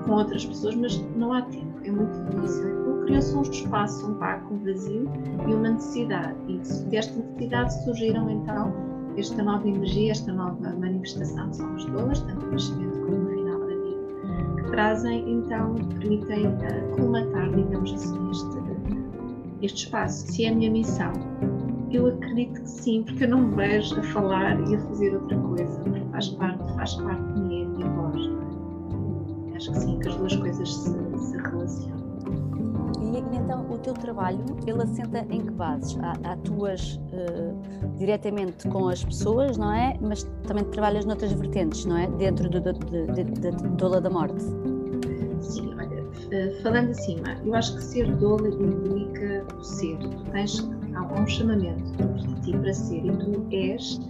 com 0.04 0.12
outras 0.12 0.44
pessoas, 0.44 0.74
mas 0.74 1.04
não 1.16 1.32
há 1.32 1.42
tempo, 1.42 1.78
é 1.84 1.90
muito 1.90 2.18
difícil. 2.30 2.80
Então 2.80 3.00
criou-se 3.04 3.36
um 3.36 3.42
espaço, 3.42 4.10
um 4.10 4.14
vácuo, 4.14 4.54
um 4.54 4.64
vazio 4.64 5.08
e 5.46 5.54
uma 5.54 5.70
necessidade. 5.70 6.34
E 6.48 6.58
desta 6.88 7.18
necessidade 7.18 7.84
surgiram 7.84 8.30
então 8.30 8.72
esta 9.16 9.42
nova 9.42 9.66
energia, 9.66 10.12
esta 10.12 10.32
nova 10.32 10.74
manifestação 10.76 11.48
que 11.50 11.56
são 11.56 11.74
as 11.74 11.84
dolas, 11.86 12.20
tanto 12.20 12.46
no 12.46 12.52
nascimento 12.52 13.00
como 13.00 13.16
no 13.16 13.30
final 13.30 13.60
da 13.60 13.66
vida, 13.66 14.62
que 14.62 14.70
trazem 14.70 15.32
então, 15.32 15.74
permitem 15.74 16.46
uh, 16.48 16.96
colmatar, 16.96 17.50
digamos 17.54 17.92
assim, 17.94 18.30
este, 18.30 18.56
este 19.62 19.84
espaço. 19.84 20.26
Se 20.32 20.44
é 20.44 20.50
a 20.50 20.54
minha 20.54 20.70
missão, 20.70 21.12
eu 21.96 22.08
acredito 22.08 22.60
que 22.60 22.68
sim, 22.68 23.02
porque 23.02 23.24
eu 23.24 23.28
não 23.28 23.40
me 23.48 23.56
vejo 23.56 23.98
a 23.98 24.02
falar 24.02 24.60
e 24.68 24.74
a 24.74 24.80
fazer 24.80 25.14
outra 25.14 25.38
coisa, 25.38 25.82
faz 26.12 26.28
parte, 26.28 26.74
faz 26.74 26.94
parte 26.94 27.22
de 27.32 27.40
mim, 27.40 27.62
é 27.62 27.64
a 27.64 27.68
minha 27.68 27.88
voz. 27.90 28.30
É? 29.52 29.56
Acho 29.56 29.72
que 29.72 29.78
sim, 29.78 29.98
que 29.98 30.08
as 30.08 30.16
duas 30.16 30.36
coisas 30.36 30.74
se, 30.74 30.90
se 31.18 31.36
relacionam. 31.38 32.06
E, 33.00 33.36
então 33.36 33.66
o 33.70 33.78
teu 33.78 33.94
trabalho, 33.94 34.44
ele 34.66 34.82
assenta 34.82 35.26
em 35.30 35.40
que 35.40 35.50
bases? 35.52 35.98
Há, 36.00 36.32
atuas 36.32 37.00
uh, 37.12 37.96
diretamente 37.96 38.68
com 38.68 38.88
as 38.88 39.02
pessoas, 39.02 39.56
não 39.56 39.72
é? 39.72 39.96
Mas 40.00 40.24
também 40.46 40.64
trabalhas 40.64 41.06
noutras 41.06 41.32
vertentes, 41.32 41.86
não 41.86 41.96
é? 41.96 42.06
Dentro 42.08 42.50
da 42.50 42.72
de, 42.72 42.72
de, 42.72 43.24
de, 43.24 43.50
Dola 43.76 44.00
da 44.00 44.10
Morte. 44.10 44.42
Sim, 45.40 45.74
olha, 45.78 46.02
uh, 46.02 46.62
falando 46.62 46.90
acima, 46.90 47.36
eu 47.44 47.54
acho 47.54 47.74
que 47.76 47.82
ser 47.82 48.14
doula 48.16 48.48
implica 48.48 49.46
o 49.56 49.62
ser. 49.62 49.96
Tu 49.98 50.30
tens 50.32 50.75
há 50.96 51.20
um 51.20 51.26
chamamento 51.26 51.82
de 52.26 52.34
ti 52.40 52.56
para 52.56 52.72
ser 52.72 53.04
e 53.04 53.12
tu 53.12 53.46
és 53.50 54.00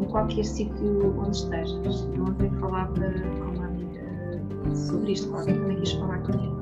em 0.00 0.04
qualquer 0.06 0.44
sítio 0.44 1.14
onde 1.18 1.36
estejas. 1.36 2.08
Eu 2.14 2.24
ontem 2.24 2.50
falava 2.60 2.94
com 2.94 3.56
uma 3.56 3.66
amiga 3.66 4.08
sobre 4.74 5.12
isto, 5.12 5.34
alguém 5.34 5.54
também 5.54 5.80
quis 5.80 5.92
falar 5.92 6.18
comigo, 6.18 6.60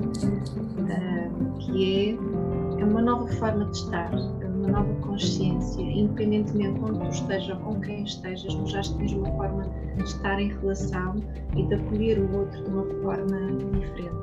uh, 0.79 1.57
que 1.59 2.09
é, 2.09 2.81
é 2.81 2.85
uma 2.85 3.01
nova 3.01 3.27
forma 3.27 3.65
de 3.65 3.77
estar, 3.77 4.11
uma 4.13 4.67
nova 4.69 4.93
consciência, 5.01 5.81
independentemente 5.81 6.79
de 6.79 6.85
onde 6.85 6.99
tu 6.99 7.09
estejas 7.09 7.49
ou 7.49 7.57
com 7.57 7.79
quem 7.81 8.03
estejas, 8.03 8.55
tu 8.55 8.65
já 8.67 8.81
tens 8.81 9.13
uma 9.13 9.29
forma 9.31 9.69
de 9.97 10.03
estar 10.03 10.39
em 10.39 10.49
relação 10.59 11.15
e 11.55 11.63
de 11.63 11.75
acolher 11.75 12.19
o 12.19 12.37
outro 12.37 12.63
de 12.63 12.69
uma 12.69 12.85
forma 13.01 13.37
diferente. 13.73 14.17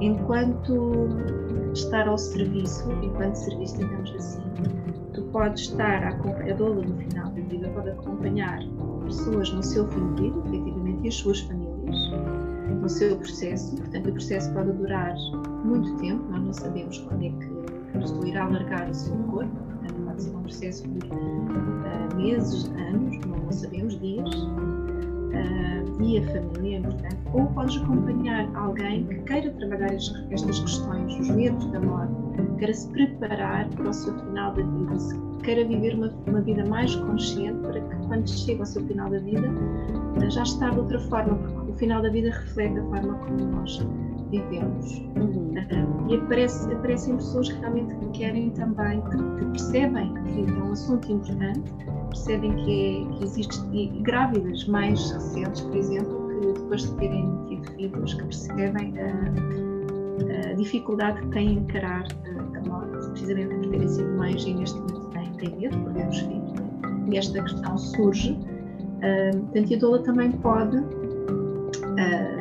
Enquanto 0.00 1.08
estar 1.72 2.08
ao 2.08 2.18
serviço, 2.18 2.90
enquanto 3.02 3.34
serviço, 3.34 3.78
digamos 3.78 4.14
assim, 4.14 4.42
tu 5.12 5.22
podes 5.24 5.62
estar 5.62 6.02
acompanhadora 6.04 6.82
no 6.82 6.96
final 6.96 7.30
da 7.30 7.40
vida, 7.42 7.68
pode 7.68 7.90
acompanhar 7.90 8.60
pessoas 9.04 9.52
no 9.52 9.62
seu 9.62 9.86
fim 9.88 10.14
de 10.14 10.22
vida, 10.22 10.38
efetivamente, 10.46 11.04
e 11.04 11.08
as 11.08 11.14
suas 11.14 11.40
famílias, 11.40 11.96
no 12.80 12.88
seu 12.88 13.16
processo. 13.16 13.76
Portanto, 13.76 14.08
o 14.08 14.12
processo 14.12 14.52
pode 14.52 14.72
durar 14.72 15.14
muito 15.64 15.96
tempo, 15.96 16.22
nós 16.30 16.42
não 16.42 16.52
sabemos 16.52 16.98
quando 16.98 17.24
é 17.24 17.30
que 17.30 17.96
a 17.96 18.00
pessoa 18.00 18.28
irá 18.28 18.44
alargar 18.44 18.88
o 18.88 18.94
seu 18.94 19.16
corpo, 19.16 19.50
portanto, 19.50 20.02
pode 20.04 20.22
ser 20.22 20.36
um 20.36 20.42
processo 20.42 20.88
por 20.88 21.16
uh, 21.16 22.16
meses, 22.16 22.66
anos, 22.66 23.18
não 23.26 23.52
sabemos, 23.52 23.98
dias. 24.00 24.30
Uh, 25.30 26.02
e 26.02 26.18
a 26.18 26.22
família 26.26 26.78
importante, 26.78 27.16
ou 27.32 27.46
podes 27.46 27.76
acompanhar 27.82 28.48
alguém 28.56 29.04
que 29.04 29.14
queira 29.20 29.50
trabalhar 29.52 29.92
estas 29.92 30.58
questões, 30.58 31.14
os 31.20 31.30
medos 31.30 31.66
da 31.66 31.80
morte, 31.80 32.12
queira 32.58 32.74
se 32.74 32.88
preparar 32.88 33.68
para 33.68 33.90
o 33.90 33.92
seu 33.92 34.18
final 34.18 34.52
da 34.54 34.62
vida, 34.62 34.96
queira 35.42 35.64
viver 35.66 35.94
uma, 35.94 36.12
uma 36.26 36.40
vida 36.40 36.64
mais 36.66 36.96
consciente 36.96 37.58
para 37.60 37.80
que 37.80 38.06
quando 38.06 38.28
chega 38.28 38.60
ao 38.60 38.66
seu 38.66 38.84
final 38.86 39.10
da 39.10 39.18
vida 39.18 39.48
já 40.28 40.42
está 40.42 40.70
de 40.70 40.78
outra 40.78 40.98
forma, 41.00 41.36
porque 41.36 41.70
o 41.70 41.74
final 41.74 42.02
da 42.02 42.08
vida 42.08 42.30
reflete 42.30 42.78
a 42.78 42.84
forma 42.84 43.14
como 43.14 43.38
nós 43.38 43.80
vivemos. 44.30 44.98
Uhum. 45.16 45.50
Uh, 45.50 46.10
e 46.10 46.16
aparece, 46.16 46.72
aparecem 46.72 47.16
pessoas 47.16 47.50
que 47.50 47.60
realmente 47.60 47.94
querem 48.12 48.50
também, 48.50 49.00
que, 49.02 49.16
que 49.16 49.44
percebem 49.46 50.14
que 50.24 50.40
é 50.50 50.62
um 50.62 50.72
assunto 50.72 51.12
importante, 51.12 51.72
percebem 52.08 52.54
que, 52.56 52.70
é, 52.70 53.16
que 53.16 53.24
existe, 53.24 53.60
e 53.72 53.88
grávidas 54.02 54.66
mais 54.66 55.10
recentes, 55.10 55.60
por 55.62 55.76
exemplo, 55.76 56.28
que 56.28 56.60
depois 56.60 56.82
de 56.82 56.94
terem 56.96 57.46
tido 57.48 57.70
filhos, 57.72 58.14
que 58.14 58.22
percebem 58.22 58.94
a, 58.98 60.50
a 60.50 60.54
dificuldade 60.54 61.20
que 61.20 61.28
têm 61.28 61.52
em 61.52 61.58
encarar 61.58 62.06
a, 62.24 62.58
a 62.58 62.62
morte, 62.62 63.10
precisamente 63.10 63.54
por 63.54 63.70
terem 63.70 63.88
sido 63.88 64.08
mães 64.16 64.44
e 64.44 64.54
neste 64.54 64.78
momento 64.78 65.10
têm, 65.10 65.32
têm 65.34 65.56
medo 65.56 65.76
de 65.76 65.84
perder 65.84 66.08
os 66.08 66.18
filhos. 66.18 66.52
Né? 66.52 66.70
E 67.12 67.18
esta 67.18 67.42
questão 67.42 67.78
surge. 67.78 68.32
Uh, 68.32 69.38
portanto, 69.38 69.74
a 69.74 69.78
doula 69.78 69.98
também 70.02 70.32
pode 70.32 70.76
uh, 70.76 72.39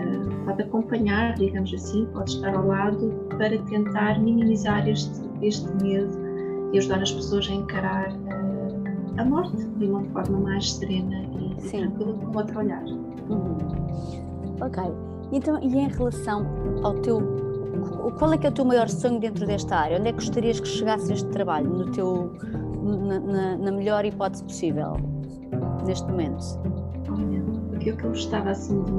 pode 0.49 0.63
acompanhar, 0.63 1.35
digamos 1.35 1.71
assim, 1.73 2.07
pode 2.13 2.31
estar 2.31 2.55
ao 2.55 2.65
lado 2.65 3.27
para 3.37 3.57
tentar 3.63 4.19
minimizar 4.19 4.87
este, 4.87 5.21
este 5.41 5.69
medo 5.83 6.17
e 6.73 6.79
ajudar 6.79 7.01
as 7.01 7.11
pessoas 7.11 7.47
a 7.49 7.53
encarar 7.53 8.11
uh, 8.11 9.19
a 9.19 9.25
morte 9.25 9.63
de 9.77 9.85
uma 9.85 10.03
forma 10.05 10.39
mais 10.39 10.73
serena 10.73 11.23
e 11.39 11.61
Sim. 11.61 11.81
tranquila, 11.81 12.13
com 12.13 12.37
outro 12.37 12.59
olhar. 12.59 12.83
Uhum. 12.83 13.57
Ok. 14.61 14.83
Então, 15.31 15.59
e 15.61 15.77
em 15.77 15.87
relação 15.87 16.45
ao 16.83 16.95
teu. 17.01 17.21
Qual 18.17 18.33
é 18.33 18.37
que 18.37 18.47
é 18.47 18.49
o 18.49 18.53
teu 18.53 18.65
maior 18.65 18.89
sonho 18.89 19.19
dentro 19.19 19.45
desta 19.45 19.75
área? 19.75 19.99
Onde 19.99 20.09
é 20.09 20.11
que 20.11 20.17
gostarias 20.17 20.59
que 20.59 20.67
chegasse 20.67 21.13
este 21.13 21.29
trabalho, 21.29 21.69
no 21.69 21.91
teu, 21.91 22.33
na, 22.83 23.19
na, 23.19 23.57
na 23.57 23.71
melhor 23.71 24.03
hipótese 24.03 24.43
possível, 24.43 24.97
neste 25.85 26.09
momento? 26.09 26.43
Olha, 27.07 27.43
aquilo 27.75 27.97
que 27.97 28.03
eu 28.03 28.09
gostava 28.09 28.49
assim 28.49 28.83
de 28.83 28.91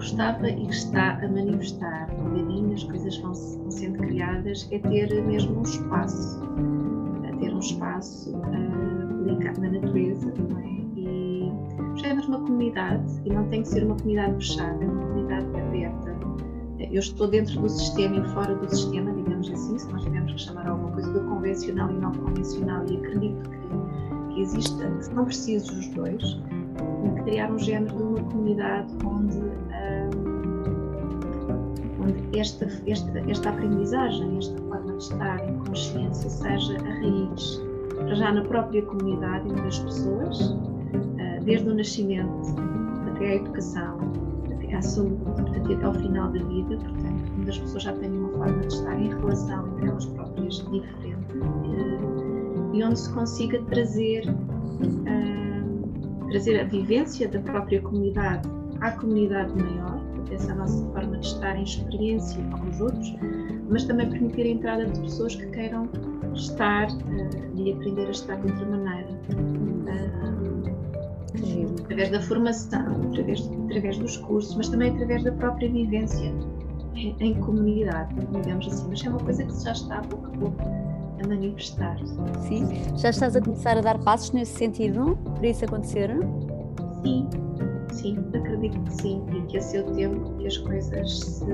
gostava 0.00 0.48
e 0.48 0.66
está 0.68 1.18
a 1.22 1.28
manifestar 1.28 2.06
devagarinho, 2.06 2.72
as 2.72 2.84
coisas 2.84 3.18
vão, 3.18 3.34
sendo 3.34 3.98
criadas, 3.98 4.66
é 4.72 4.78
ter 4.78 5.22
mesmo 5.26 5.58
um 5.58 5.62
espaço, 5.62 6.42
a 7.28 7.36
ter 7.36 7.52
um 7.52 7.58
espaço 7.58 8.32
ligado 9.26 9.60
na 9.60 9.70
natureza, 9.72 10.32
não 10.38 10.58
é? 10.58 10.70
E 10.96 11.52
género 11.96 12.28
uma 12.28 12.38
comunidade, 12.38 13.04
e 13.26 13.30
não 13.30 13.46
tem 13.48 13.60
que 13.60 13.68
ser 13.68 13.84
uma 13.84 13.94
comunidade 13.96 14.34
fechada, 14.36 14.82
é 14.82 14.88
uma 14.88 15.02
comunidade 15.02 15.46
aberta. 15.60 16.20
Eu 16.78 17.00
estou 17.00 17.28
dentro 17.28 17.60
do 17.60 17.68
sistema 17.68 18.16
e 18.16 18.28
fora 18.32 18.54
do 18.54 18.70
sistema, 18.70 19.12
digamos 19.12 19.50
assim, 19.50 19.78
se 19.78 19.92
nós 19.92 20.02
tivermos 20.02 20.32
que 20.32 20.40
chamar 20.40 20.66
alguma 20.66 20.92
coisa 20.92 21.12
do 21.12 21.20
convencional 21.28 21.90
e 21.90 21.98
não 21.98 22.12
convencional, 22.12 22.86
e 22.90 22.96
acredito 22.96 23.50
que, 23.50 24.34
que 24.34 24.40
exista, 24.40 24.90
que 24.90 25.04
são 25.04 25.26
precisos 25.26 25.76
os 25.76 25.88
dois, 25.88 26.40
criar 27.24 27.50
um 27.50 27.58
género 27.58 27.96
de 27.96 28.02
uma 28.02 28.22
comunidade 28.30 28.92
onde 32.00 32.38
esta, 32.38 32.66
esta, 32.86 33.18
esta 33.30 33.50
aprendizagem, 33.50 34.38
esta 34.38 34.56
forma 34.62 34.92
de 34.92 35.02
estar 35.02 35.48
em 35.48 35.58
consciência 35.58 36.30
seja 36.30 36.76
a 36.78 36.82
raiz, 36.82 37.62
já 38.14 38.32
na 38.32 38.42
própria 38.42 38.82
comunidade 38.82 39.48
e 39.48 39.52
nas 39.52 39.78
pessoas, 39.78 40.56
ah, 41.20 41.40
desde 41.44 41.68
o 41.68 41.74
nascimento 41.74 42.54
até 43.10 43.32
a 43.32 43.34
educação, 43.36 43.98
até 44.50 44.74
à 44.74 44.82
saúde, 44.82 45.22
até 45.56 45.84
ao 45.84 45.94
final 45.94 46.30
da 46.32 46.42
vida, 46.44 46.76
portanto, 46.76 47.32
onde 47.38 47.50
as 47.50 47.58
pessoas 47.58 47.82
já 47.82 47.92
têm 47.94 48.10
uma 48.10 48.30
forma 48.30 48.60
de 48.60 48.74
estar 48.74 49.00
em 49.00 49.08
relação 49.08 49.68
entre 49.68 49.88
elas 49.88 50.06
próprias 50.06 50.54
diferente 50.54 51.34
ah, 51.42 52.70
e 52.72 52.84
onde 52.84 52.98
se 52.98 53.12
consiga 53.12 53.60
trazer, 53.64 54.24
ah, 55.06 56.28
trazer 56.30 56.60
a 56.60 56.64
vivência 56.64 57.28
da 57.28 57.40
própria 57.40 57.80
comunidade 57.82 58.48
à 58.80 58.92
comunidade 58.92 59.52
maior 59.54 59.99
essa 60.30 60.54
nossa 60.54 60.84
forma 60.92 61.18
de 61.18 61.26
estar 61.26 61.56
em 61.56 61.62
experiência 61.62 62.42
com 62.50 62.68
os 62.68 62.80
outros, 62.80 63.14
mas 63.68 63.84
também 63.84 64.08
permitir 64.10 64.42
a 64.42 64.48
entrada 64.48 64.86
de 64.86 65.00
pessoas 65.00 65.34
que 65.34 65.46
queiram 65.46 65.88
estar 66.34 66.88
uh, 66.88 67.56
e 67.56 67.72
aprender 67.72 68.06
a 68.06 68.10
estar 68.10 68.36
de 68.36 68.50
outra 68.50 68.66
maneira. 68.66 69.08
Uh, 69.36 70.40
através 71.82 72.10
da 72.10 72.20
formação, 72.20 73.02
através, 73.10 73.50
através 73.66 73.98
dos 73.98 74.16
cursos, 74.18 74.54
mas 74.56 74.68
também 74.68 74.90
através 74.90 75.24
da 75.24 75.32
própria 75.32 75.70
vivência 75.70 76.32
em, 76.94 77.16
em 77.20 77.34
comunidade, 77.34 78.14
digamos 78.32 78.66
assim. 78.66 78.86
Mas 78.88 79.04
é 79.04 79.08
uma 79.08 79.18
coisa 79.18 79.44
que 79.44 79.64
já 79.64 79.72
está 79.72 79.98
a 79.98 80.02
pouco 80.02 80.26
a 80.26 80.30
pouco 80.30 80.62
a 81.22 81.28
manifestar. 81.28 81.98
Sim, 82.48 82.66
já 82.96 83.10
estás 83.10 83.36
a 83.36 83.40
começar 83.40 83.76
a 83.76 83.80
dar 83.80 83.98
passos 83.98 84.32
nesse 84.32 84.56
sentido 84.56 85.18
para 85.34 85.48
isso 85.48 85.64
acontecer? 85.64 86.10
Sim, 87.02 87.28
sim, 87.94 88.18
acredito 88.34 88.80
que 88.82 88.92
sim, 88.94 89.24
e 89.34 89.40
que 89.42 89.58
a 89.58 89.60
seu 89.60 89.84
tempo 89.92 90.30
que 90.38 90.46
as 90.46 90.56
coisas 90.58 91.20
se, 91.20 91.44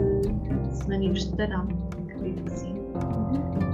se 0.71 0.88
manifestarão. 0.88 1.66
Acredito 2.09 2.45
que 2.45 2.50
sim. 2.50 2.75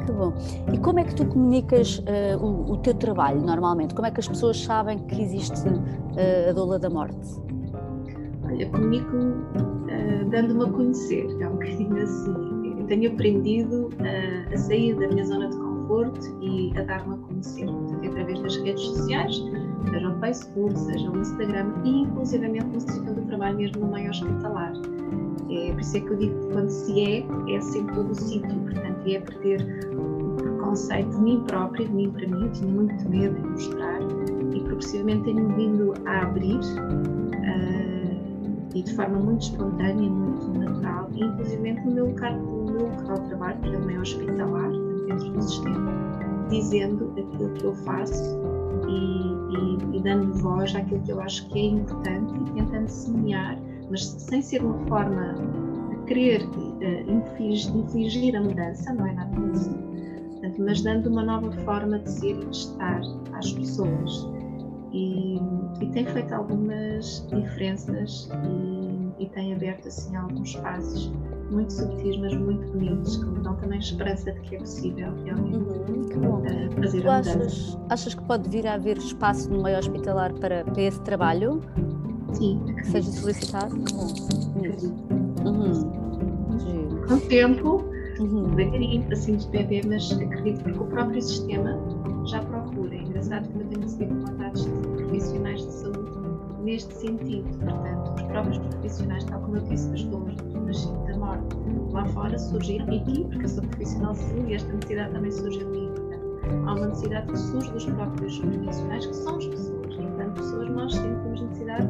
Que 0.06 0.12
bom. 0.12 0.32
E 0.72 0.78
como 0.78 0.98
é 0.98 1.04
que 1.04 1.14
tu 1.14 1.24
comunicas 1.26 1.98
uh, 1.98 2.44
o, 2.44 2.72
o, 2.72 2.76
teu 2.78 2.94
trabalho 2.94 3.40
normalmente? 3.40 3.94
Como 3.94 4.06
é 4.06 4.10
que 4.10 4.20
as 4.20 4.28
pessoas 4.28 4.60
sabem 4.60 4.98
que 4.98 5.20
existe 5.22 5.68
uh, 5.68 6.50
a 6.50 6.52
doula 6.52 6.78
da 6.78 6.90
morte? 6.90 7.40
Olha, 8.44 8.68
comunico 8.70 9.16
uh, 9.16 10.30
dando-me 10.30 10.64
a 10.64 10.72
conhecer, 10.72 11.26
é 11.40 11.48
um 11.48 11.52
bocadinho 11.54 12.02
assim. 12.02 12.34
Eu 12.78 12.86
tenho 12.86 13.12
aprendido 13.12 13.90
a 14.52 14.56
sair 14.56 14.94
da 14.96 15.06
minha 15.08 15.24
zona 15.24 15.48
de 15.48 15.56
conforto 15.56 16.38
e 16.42 16.76
a 16.76 16.82
dar-me 16.82 17.14
a 17.14 17.18
conhecer, 17.18 17.66
através 18.04 18.40
das 18.40 18.56
redes 18.56 18.82
sociais, 18.82 19.40
seja 19.90 20.08
o 20.08 20.18
Facebook, 20.20 20.78
seja 20.78 21.10
o 21.10 21.18
Instagram 21.18 21.72
e 21.84 22.02
inclusivamente 22.02 22.66
no 22.66 22.80
sítio 22.80 23.14
do 23.14 23.22
trabalho 23.22 23.56
mesmo 23.56 23.80
no 23.84 23.92
meio 23.92 24.10
hospitalar. 24.10 24.72
É, 25.50 25.72
por 25.72 25.80
isso 25.80 25.96
é 25.96 26.00
que 26.00 26.08
eu 26.08 26.16
digo 26.16 26.40
que 26.40 26.52
quando 26.52 26.68
se 26.68 27.00
é, 27.00 27.26
é 27.48 27.56
assim 27.56 27.86
todo 27.86 28.10
o 28.10 28.14
sítio, 28.14 28.54
portanto, 28.60 29.06
é 29.06 29.20
perder 29.20 29.90
o 29.94 30.36
preconceito 30.36 31.10
de 31.10 31.20
mim 31.20 31.44
própria, 31.46 31.86
de 31.86 31.92
mim 31.92 32.10
para 32.10 32.26
mim, 32.26 32.44
eu 32.44 32.52
tinha 32.52 32.70
muito 32.70 33.08
medo 33.08 33.34
de 33.34 33.48
mostrar 33.48 34.00
e 34.54 34.60
progressivamente 34.60 35.24
tenho 35.24 35.48
vindo 35.56 35.94
a 36.06 36.22
abrir 36.22 36.58
uh, 36.58 37.92
e 38.74 38.82
de 38.82 38.94
forma 38.94 39.18
muito 39.18 39.42
espontânea, 39.42 40.10
muito 40.10 40.58
natural, 40.58 41.08
e 41.14 41.24
inclusive 41.24 41.72
no 41.72 41.92
meu 41.92 42.06
local, 42.06 42.34
no 42.34 42.72
meu 42.72 42.86
local 42.88 43.18
de 43.18 43.28
trabalho, 43.28 43.60
que 43.60 43.74
é 43.74 43.78
o 43.78 43.84
meio 43.84 44.00
hospitalar, 44.00 44.70
dentro 45.06 45.30
do 45.32 45.42
sistema, 45.42 45.92
dizendo 46.48 47.12
aquilo 47.18 47.50
que 47.50 47.64
eu 47.64 47.74
faço 47.74 48.51
e, 48.88 49.94
e, 49.94 49.96
e, 49.96 50.02
dando 50.02 50.32
voz 50.34 50.74
àquilo 50.74 51.00
que 51.02 51.12
eu 51.12 51.20
acho 51.20 51.48
que 51.48 51.58
é 51.58 51.66
importante 51.66 52.34
e 52.34 52.52
tentando 52.52 52.88
semear, 52.88 53.58
mas 53.90 54.04
sem 54.04 54.42
ser 54.42 54.62
uma 54.64 54.78
forma 54.86 55.34
de 55.90 55.96
querer 56.06 56.46
uh, 56.46 57.10
infligir, 57.10 57.74
infligir, 57.76 58.36
a 58.36 58.40
mudança, 58.40 58.92
não 58.92 59.06
é 59.06 59.12
nada 59.12 59.40
disso, 59.50 59.70
mas 60.58 60.82
dando 60.82 61.08
uma 61.08 61.22
nova 61.22 61.52
forma 61.64 61.98
de 61.98 62.10
ser 62.10 62.36
e 62.36 62.46
de 62.46 62.56
estar 62.56 63.00
às 63.34 63.52
pessoas. 63.52 64.28
E, 64.92 65.36
e 65.80 65.86
tem 65.92 66.04
feito 66.04 66.34
algumas 66.34 67.26
diferenças 67.30 68.28
e, 68.46 69.24
e 69.24 69.28
tem 69.30 69.54
aberto 69.54 69.88
assim 69.88 70.14
alguns 70.16 70.50
espaços 70.50 71.10
muito 71.52 71.72
subtis, 71.72 72.16
mas 72.16 72.34
muito 72.34 72.66
bonitos, 72.72 73.16
que 73.16 73.26
me 73.26 73.40
dão 73.40 73.54
também 73.56 73.78
esperança 73.78 74.32
de 74.32 74.40
que 74.40 74.56
é 74.56 74.58
possível 74.58 75.12
realmente 75.24 75.56
uhum, 75.56 76.08
que 76.08 76.18
bom. 76.18 76.38
Uh, 76.38 76.82
fazer 76.82 77.02
tu 77.02 77.10
a 77.10 77.18
mudança. 77.18 77.38
Achas, 77.38 77.78
achas 77.90 78.14
que 78.14 78.22
pode 78.24 78.48
vir 78.48 78.66
a 78.66 78.74
haver 78.74 78.96
espaço 78.98 79.50
no 79.50 79.62
meio 79.62 79.78
hospitalar 79.78 80.32
para, 80.34 80.64
para 80.64 80.82
esse 80.82 81.00
trabalho? 81.02 81.62
Sim. 82.32 82.60
Que 82.76 82.86
seja 82.86 83.10
solicitado? 83.10 83.76
Bom, 83.76 84.06
uhum. 85.44 86.02
Com 87.06 87.14
o 87.14 87.20
tempo, 87.20 87.84
uhum. 88.18 88.54
devagarinho, 88.54 89.02
passinhos 89.08 89.44
de 89.44 89.50
bebê, 89.50 89.82
mas 89.86 90.10
acredito 90.12 90.64
que 90.64 90.70
o 90.70 90.86
próprio 90.86 91.20
sistema 91.20 91.78
já 92.26 92.40
procura. 92.40 92.94
É 92.94 92.98
engraçado 92.98 93.48
que 93.48 93.58
eu 93.58 93.66
tenho 93.66 93.82
recebido 93.82 94.24
contatos 94.24 94.64
de 94.64 94.70
profissionais 94.70 95.66
de 95.66 95.72
saúde 95.72 96.12
neste 96.62 96.94
sentido. 96.94 97.48
Portanto, 97.58 98.14
os 98.14 98.22
próprios 98.22 98.58
profissionais, 98.58 99.24
tal 99.24 99.40
como 99.40 99.56
eu 99.56 99.62
disse, 99.62 99.92
as 99.92 100.04
dores 100.04 100.36
do 100.36 100.60
nascimento 100.60 101.01
lá 101.92 102.04
fora 102.06 102.38
surgiram, 102.38 102.92
e 102.92 102.98
aqui, 102.98 103.24
porque 103.24 103.44
eu 103.44 103.48
sou 103.48 103.62
profissional 103.64 104.12
de 104.12 104.18
saúde 104.18 104.50
e 104.50 104.54
esta 104.54 104.72
necessidade 104.72 105.12
também 105.12 105.30
surge 105.30 105.60
aqui. 105.60 105.90
Há 106.66 106.74
uma 106.74 106.86
necessidade 106.86 107.26
que 107.28 107.38
surge 107.38 107.70
dos 107.70 107.84
próprios 107.84 108.38
profissionais, 108.38 109.06
que 109.06 109.16
somos 109.16 109.46
pessoas. 109.46 109.94
E, 109.94 110.02
enquanto 110.02 110.34
pessoas, 110.34 110.70
nós 110.70 110.94
sentimos 110.94 111.40
necessidade 111.40 111.88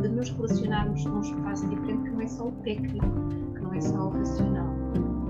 de 0.00 0.08
nos 0.08 0.30
relacionarmos 0.30 1.04
num 1.04 1.20
espaço 1.20 1.68
diferente, 1.68 2.02
que 2.02 2.10
não 2.10 2.20
é 2.20 2.26
só 2.26 2.48
o 2.48 2.52
técnico, 2.62 3.06
que 3.54 3.60
não 3.60 3.74
é 3.74 3.80
só 3.80 3.96
o 3.96 4.10
racional. 4.10 4.66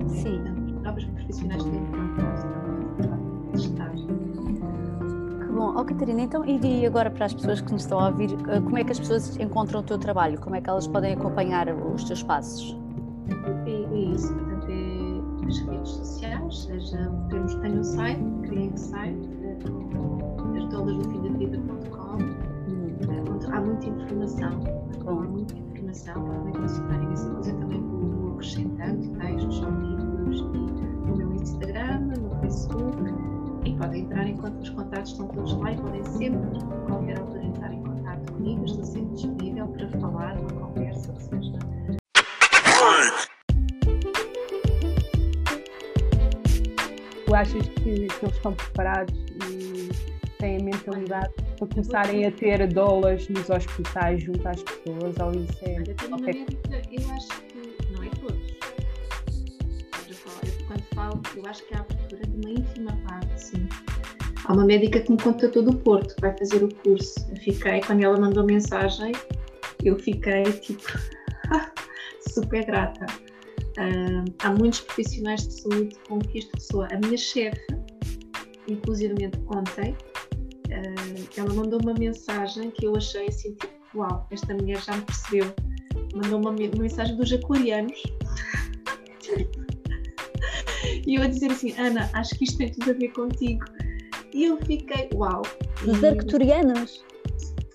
Sim. 0.07 0.41
Portanto, 0.41 0.65
os 0.65 0.81
próprios 0.81 1.09
profissionais 1.11 1.63
têm 1.63 1.71
de 3.53 3.61
estar. 3.61 3.91
Bom, 5.55 5.73
oh, 5.77 5.85
Catarina, 5.85 6.21
então 6.21 6.43
e 6.43 6.85
agora 6.85 7.09
para 7.09 7.27
as 7.27 7.33
pessoas 7.33 7.61
que 7.61 7.71
nos 7.71 7.83
estão 7.83 7.97
a 7.97 8.09
ouvir, 8.09 8.29
eh, 8.49 8.59
como 8.59 8.77
é 8.77 8.83
que 8.83 8.91
as 8.91 8.99
pessoas 8.99 9.39
encontram 9.39 9.79
o 9.79 9.83
teu 9.83 9.97
trabalho? 9.97 10.37
Como 10.41 10.53
é 10.53 10.59
que 10.59 10.69
elas 10.69 10.85
podem 10.85 11.13
acompanhar 11.13 11.69
os 11.69 12.03
teus 12.03 12.21
passos? 12.21 12.77
É, 13.95 13.97
isso, 13.97 14.33
portanto, 14.33 14.67
é 14.69 15.47
as 15.47 15.59
redes 15.59 15.89
sociais, 15.89 16.63
seja, 16.63 17.11
temos, 17.29 17.55
tenho 17.55 17.79
um 17.79 17.83
site, 17.83 18.21
criei 18.43 18.69
um 18.69 18.77
site, 18.77 19.29
é, 19.41 20.57
as 20.57 20.65
dolas 20.65 20.97
do 20.97 21.09
findavida.com, 21.11 22.17
hum. 22.17 23.33
onde 23.33 23.45
há 23.45 23.61
muita 23.61 23.87
informação, 23.87 24.59
Bom. 25.01 25.19
há 25.19 25.23
muita 25.23 25.55
informação, 25.55 26.25
podem 26.25 26.53
consultar 26.53 27.03
imensa 27.03 27.29
coisa, 27.29 27.53
também 27.53 27.81
vou 27.81 28.33
acrescentando 28.33 29.17
textos, 29.17 29.59
vídeos 29.59 30.41
no 30.41 31.15
meu 31.15 31.33
Instagram, 31.35 31.99
no 32.19 32.29
Facebook 32.41 32.97
e 33.63 33.77
podem 33.77 34.01
entrar 34.01 34.27
em 34.27 34.35
contato, 34.35 34.61
os 34.61 34.69
contatos 34.71 35.11
estão 35.11 35.27
todos 35.29 35.53
lá 35.53 35.71
e 35.71 35.77
podem 35.77 36.03
sempre, 36.03 36.59
qualquer 36.85 37.17
altura, 37.17 37.45
entrar 37.45 37.73
em 37.73 37.81
contato 37.81 38.33
comigo. 38.33 38.65
Estou 38.65 38.83
sempre 38.83 39.15
disponível 39.15 39.67
para 39.69 39.89
falar, 39.99 40.37
uma 40.37 40.67
conversa, 40.67 41.13
que 41.13 41.23
seja. 41.23 41.59
Tu 47.35 47.39
achas 47.39 47.67
que, 47.67 47.81
que 47.83 48.25
eles 48.25 48.35
estão 48.37 48.53
preparados 48.53 49.13
e 49.51 49.89
têm 50.39 50.55
a 50.55 50.63
mentalidade 50.63 51.33
para 51.57 51.67
começarem 51.67 52.25
a 52.25 52.31
ter 52.31 52.65
dólares 52.65 53.27
nos 53.27 53.49
hospitais 53.49 54.23
junto 54.23 54.47
às 54.47 54.63
pessoas? 54.63 55.17
Ou 55.19 55.31
isso 55.31 55.59
é. 55.63 55.73
Olha, 55.73 56.15
okay. 56.15 56.45
eu 56.93 57.11
acho 57.11 57.41
que 57.41 57.91
não 57.91 58.03
é 58.03 58.09
todos. 58.21 58.55
Quando 60.65 60.83
falo, 60.95 61.21
eu 61.35 61.45
acho 61.45 61.65
que 61.65 61.75
há 61.75 61.81
abertura 61.81 62.21
de 62.21 62.37
uma 62.37 62.51
ínfima 62.57 62.97
parte, 63.05 63.41
sim. 63.41 63.67
Há 64.45 64.53
uma 64.53 64.63
médica 64.63 65.01
que 65.01 65.11
me 65.11 65.21
contatou 65.21 65.61
do 65.61 65.75
Porto, 65.75 66.15
que 66.15 66.21
vai 66.21 66.37
fazer 66.37 66.63
o 66.63 66.73
curso. 66.73 67.15
Eu 67.31 67.35
fiquei, 67.35 67.81
quando 67.81 68.01
ela 68.01 68.17
mandou 68.17 68.45
mensagem, 68.45 69.11
eu 69.83 69.99
fiquei 69.99 70.43
tipo 70.43 70.83
super 72.31 72.65
grata. 72.65 73.24
Uh, 73.77 74.23
há 74.39 74.51
muitos 74.51 74.81
profissionais 74.81 75.47
de 75.47 75.61
saúde 75.61 75.95
com 76.07 76.19
que 76.19 76.39
isto 76.39 76.51
ressoa. 76.53 76.87
A 76.91 76.97
minha 76.97 77.17
chefe, 77.17 77.59
inclusive 78.67 79.13
ontem, 79.53 79.91
uh, 79.91 81.27
ela 81.37 81.53
mandou 81.53 81.79
uma 81.81 81.93
mensagem 81.93 82.71
que 82.71 82.85
eu 82.85 82.95
achei 82.95 83.27
assim, 83.27 83.53
tipo, 83.55 83.73
uau, 83.95 84.25
esta 84.31 84.53
mulher 84.53 84.81
já 84.81 84.95
me 84.95 85.01
percebeu. 85.01 85.53
Mandou 86.13 86.39
uma, 86.39 86.51
uma 86.51 86.81
mensagem 86.81 87.17
dos 87.17 87.33
aquarianos. 87.33 88.01
e 91.05 91.15
eu 91.15 91.23
a 91.23 91.27
dizer 91.27 91.51
assim, 91.51 91.73
Ana, 91.77 92.09
acho 92.13 92.35
que 92.35 92.45
isto 92.45 92.57
tem 92.57 92.71
tudo 92.71 92.91
a 92.91 92.93
ver 92.93 93.09
contigo. 93.09 93.65
E 94.33 94.45
eu 94.45 94.57
fiquei, 94.65 95.09
uau. 95.13 95.41
Os 95.85 96.01
e... 96.01 96.07
arcturianos? 96.07 97.03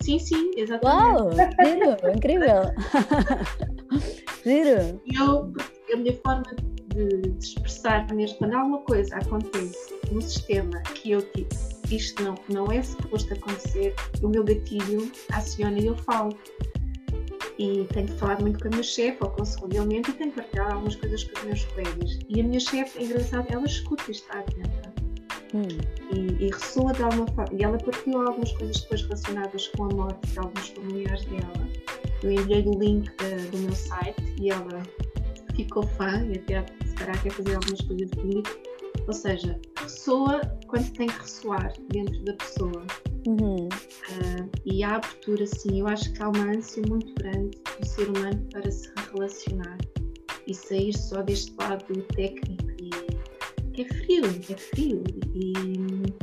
Sim, 0.01 0.17
sim, 0.17 0.51
exatamente. 0.57 1.21
Uau, 1.21 1.31
giro, 1.31 2.15
incrível. 2.15 2.63
giro. 4.43 5.01
E 5.05 5.15
eu, 5.15 5.53
a 5.93 5.97
minha 5.97 6.17
forma 6.23 6.43
de, 6.93 7.21
de 7.21 7.45
expressar 7.45 8.11
mesmo, 8.13 8.37
quando 8.37 8.53
alguma 8.53 8.79
coisa 8.79 9.15
acontece 9.15 9.95
no 10.11 10.21
sistema 10.21 10.79
que 10.81 11.11
eu 11.11 11.21
tipo, 11.21 11.55
isto 11.89 12.23
não, 12.23 12.35
não 12.49 12.71
é 12.71 12.81
suposto 12.81 13.33
acontecer, 13.33 13.93
o 14.21 14.27
meu 14.27 14.43
gatilho 14.43 15.11
aciona 15.31 15.79
e 15.79 15.87
eu 15.87 15.95
falo 15.97 16.37
e 17.61 17.85
tenho 17.93 18.07
falado 18.17 18.41
muito 18.41 18.59
com 18.59 18.67
a 18.69 18.71
minha 18.71 18.83
chefe, 18.83 19.17
ou 19.21 19.29
com 19.29 19.43
o 19.43 19.45
segundo 19.45 19.75
elemento, 19.75 20.09
e 20.09 20.13
tenho 20.13 20.31
partilhado 20.31 20.73
algumas 20.73 20.95
coisas 20.95 21.23
com 21.25 21.39
os 21.39 21.45
meus 21.45 21.65
colegas. 21.65 22.19
E 22.27 22.41
a 22.41 22.43
minha 22.43 22.59
chefe, 22.59 22.97
é 22.97 23.03
engraçado, 23.03 23.45
ela 23.49 23.65
escuta 23.65 24.03
e 24.07 24.11
está 24.11 24.39
atenta. 24.39 24.93
Hum. 25.53 25.67
E, 26.11 26.45
e 26.45 26.49
ressoa 26.49 26.91
de 26.93 27.03
alguma 27.03 27.27
forma. 27.27 27.53
E 27.53 27.63
ela 27.63 27.77
partilhou 27.77 28.25
algumas 28.25 28.51
coisas 28.53 28.81
depois 28.81 29.03
relacionadas 29.03 29.67
com 29.67 29.83
a 29.83 29.89
morte 29.89 30.27
de 30.27 30.39
alguns 30.39 30.69
familiares 30.69 31.25
dela. 31.25 31.67
Eu 32.23 32.31
enviei 32.31 32.63
o 32.65 32.79
link 32.79 33.11
do 33.51 33.57
meu 33.59 33.75
site 33.75 34.23
e 34.39 34.49
ela 34.49 34.81
ficou 35.63 35.83
fã 35.83 36.25
e 36.25 36.37
até 36.37 36.65
se 36.85 36.95
calhar 36.95 37.21
quer 37.21 37.31
fazer 37.31 37.55
algumas 37.55 37.81
coisas 37.81 38.11
comigo. 38.11 38.49
Ou 39.07 39.13
seja, 39.13 39.59
ressoa 39.77 40.41
quando 40.67 40.91
tem 40.93 41.07
que 41.07 41.19
ressoar 41.19 41.73
dentro 41.89 42.23
da 42.23 42.33
pessoa. 42.33 42.85
Uhum. 43.27 43.67
Uh, 43.67 44.49
e 44.65 44.83
a 44.83 44.95
abertura, 44.95 45.45
sim, 45.45 45.79
eu 45.79 45.87
acho 45.87 46.11
que 46.13 46.21
há 46.21 46.29
uma 46.29 46.51
ânsia 46.51 46.83
muito 46.87 47.13
grande 47.15 47.57
do 47.79 47.87
ser 47.87 48.09
humano 48.09 48.47
para 48.51 48.69
se 48.71 48.91
relacionar 49.11 49.77
e 50.47 50.53
sair 50.53 50.95
só 50.97 51.21
deste 51.21 51.53
lado 51.59 52.01
técnico 52.15 52.71
e 52.79 52.89
que 53.73 53.83
é 53.83 53.85
frio, 53.85 54.25
é 54.25 54.57
frio. 54.57 55.03
E 55.33 55.53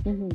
uhum. 0.07 0.29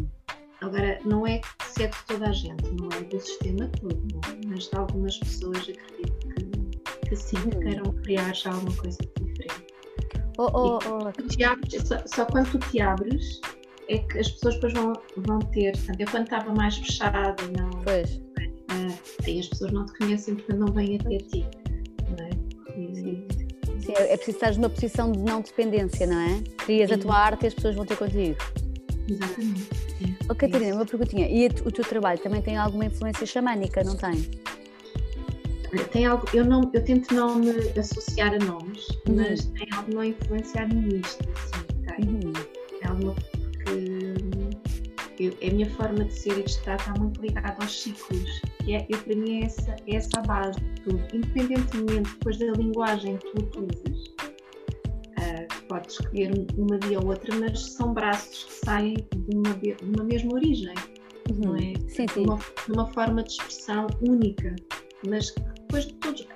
agora 0.61 0.99
não 1.05 1.27
é 1.27 1.41
se 1.67 1.83
é 1.83 1.87
de 1.87 1.97
toda 2.07 2.29
a 2.29 2.31
gente, 2.31 2.63
não 2.79 2.89
é 2.89 3.01
do 3.03 3.19
sistema 3.19 3.67
todo, 3.79 3.95
é? 3.95 4.47
mas 4.47 4.69
de 4.69 4.75
algumas 4.77 5.17
pessoas 5.17 5.57
acredito 5.57 6.12
que, 7.15 7.23
que 7.23 7.29
sim, 7.29 7.37
uhum. 7.37 7.59
queiram 7.59 7.93
criar 8.03 8.35
já 8.35 8.51
alguma 8.51 8.75
coisa 8.75 8.97
diferente. 9.19 9.73
Oh, 10.37 10.49
oh, 10.53 10.79
oh. 10.89 11.45
Abres, 11.45 11.87
só, 11.87 11.97
só 12.05 12.25
quando 12.25 12.51
tu 12.51 12.59
te 12.71 12.81
abres 12.81 13.39
é 13.87 13.97
que 13.97 14.19
as 14.19 14.31
pessoas 14.31 14.55
depois 14.55 14.73
vão, 14.73 14.93
vão 15.17 15.39
ter. 15.39 15.73
Portanto, 15.73 15.99
eu 15.99 16.07
quando 16.07 16.23
estava 16.23 16.53
mais 16.53 16.77
fechada, 16.77 17.35
não. 17.57 17.69
Pois. 17.83 18.15
Uh, 18.15 18.97
aí 19.25 19.39
as 19.39 19.47
pessoas 19.47 19.71
não 19.71 19.85
te 19.85 19.97
conhecem 19.97 20.35
porque 20.35 20.53
não 20.53 20.67
vêm 20.67 20.95
até 20.95 21.17
ti. 21.17 21.45
Não 22.09 22.25
é? 22.25 22.79
E, 22.79 22.95
Sim. 22.95 23.27
Sim, 23.79 23.93
é 23.97 24.15
preciso 24.15 24.37
estar 24.37 24.53
numa 24.55 24.69
posição 24.69 25.11
de 25.11 25.19
não 25.19 25.41
dependência, 25.41 26.07
não 26.07 26.19
é? 26.19 26.41
Crias 26.65 26.89
Sim. 26.89 26.95
a 26.95 26.97
tua 26.99 27.15
arte 27.17 27.43
e 27.43 27.47
as 27.47 27.53
pessoas 27.53 27.75
vão 27.75 27.85
ter 27.85 27.97
contigo. 27.97 28.37
Exatamente. 29.09 29.61
Sim. 29.97 30.15
Oh, 30.29 30.35
Catarina, 30.35 30.75
uma 30.75 30.85
perguntinha. 30.85 31.27
E 31.27 31.47
o 31.47 31.71
teu 31.71 31.83
trabalho 31.83 32.19
também 32.19 32.41
tem 32.41 32.57
alguma 32.57 32.85
influência 32.85 33.25
xamânica, 33.25 33.83
não 33.83 33.95
tem? 33.97 34.29
Tem 35.91 36.05
algo, 36.05 36.25
eu, 36.33 36.45
não, 36.45 36.69
eu 36.73 36.83
tento 36.83 37.13
não 37.13 37.35
me 37.35 37.51
associar 37.77 38.33
a 38.33 38.45
nomes, 38.45 38.87
uhum. 39.07 39.15
mas 39.15 39.45
tem 39.45 39.67
alguma 39.75 40.05
influência 40.05 40.61
animista, 40.61 41.23
sim, 41.23 41.85
tem. 41.85 42.09
Uhum. 42.09 42.33
É 42.81 42.87
alguma 42.87 43.15
que 43.15 43.33
eu, 45.19 45.33
a 45.47 45.53
minha 45.53 45.69
forma 45.71 46.05
de 46.05 46.13
ser 46.13 46.37
e 46.39 46.43
de 46.43 46.49
estar 46.49 46.75
está 46.75 46.93
muito 46.99 47.21
ligada 47.21 47.55
aos 47.61 47.81
ciclos. 47.81 48.41
E 48.65 48.73
é, 48.73 48.85
eu, 48.89 48.97
para 48.99 49.15
mim 49.15 49.41
é 49.41 49.45
essa, 49.45 49.75
é 49.87 49.95
essa 49.95 50.19
a 50.19 50.21
base 50.21 50.59
de 50.59 50.81
tudo. 50.81 51.03
Independentemente 51.13 52.09
depois 52.09 52.37
da 52.37 52.51
linguagem 52.51 53.17
que 53.17 53.31
tu 53.31 53.59
utilizas, 53.59 54.07
uh, 55.19 55.67
podes 55.67 55.99
escolher 55.99 56.31
uma 56.57 56.77
via 56.79 56.99
ou 56.99 57.07
outra, 57.07 57.35
mas 57.39 57.59
são 57.59 57.93
braços 57.93 58.45
que 58.45 58.65
saem 58.65 58.95
de 58.95 59.35
uma, 59.35 59.53
de 59.55 59.75
uma 59.83 60.03
mesma 60.03 60.33
origem, 60.33 60.73
uhum. 61.29 61.39
não 61.45 61.55
é? 61.55 61.73
Sim, 61.87 62.07
sim. 62.07 62.23
Uma, 62.25 62.39
uma 62.69 62.87
forma 62.93 63.23
de 63.23 63.33
expressão 63.33 63.87
única, 64.01 64.55
mas 65.07 65.31
que 65.31 65.52
depois 65.73 65.85
de 65.87 65.93
todos. 65.95 66.27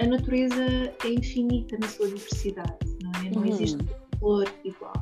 A 0.00 0.06
natureza 0.06 0.64
é 1.04 1.08
infinita 1.08 1.76
na 1.78 1.86
sua 1.86 2.08
diversidade, 2.08 2.74
não 3.02 3.12
é? 3.12 3.30
Não 3.30 3.42
uhum. 3.42 3.48
existe 3.48 3.78
cor 4.18 4.46
igual. 4.64 4.94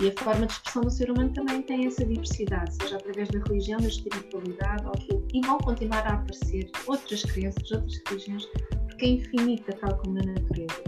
E 0.00 0.08
a 0.08 0.22
forma 0.22 0.46
de 0.46 0.52
expressão 0.54 0.82
do 0.82 0.90
ser 0.90 1.10
humano 1.10 1.30
também 1.34 1.60
tem 1.62 1.86
essa 1.86 2.04
diversidade, 2.04 2.74
seja 2.74 2.96
através 2.96 3.28
da 3.28 3.38
religião, 3.40 3.78
da 3.80 3.88
espiritualidade 3.88 4.84
ou 4.86 4.92
aquilo. 4.92 5.28
E 5.34 5.40
vão 5.42 5.58
continuar 5.58 6.06
a 6.06 6.14
aparecer 6.14 6.70
outras 6.86 7.22
crenças, 7.22 7.70
outras 7.70 8.00
religiões, 8.08 8.46
porque 8.86 9.04
é 9.04 9.08
infinita, 9.08 9.72
tal 9.74 9.98
como 9.98 10.14
na 10.14 10.24
natureza. 10.24 10.82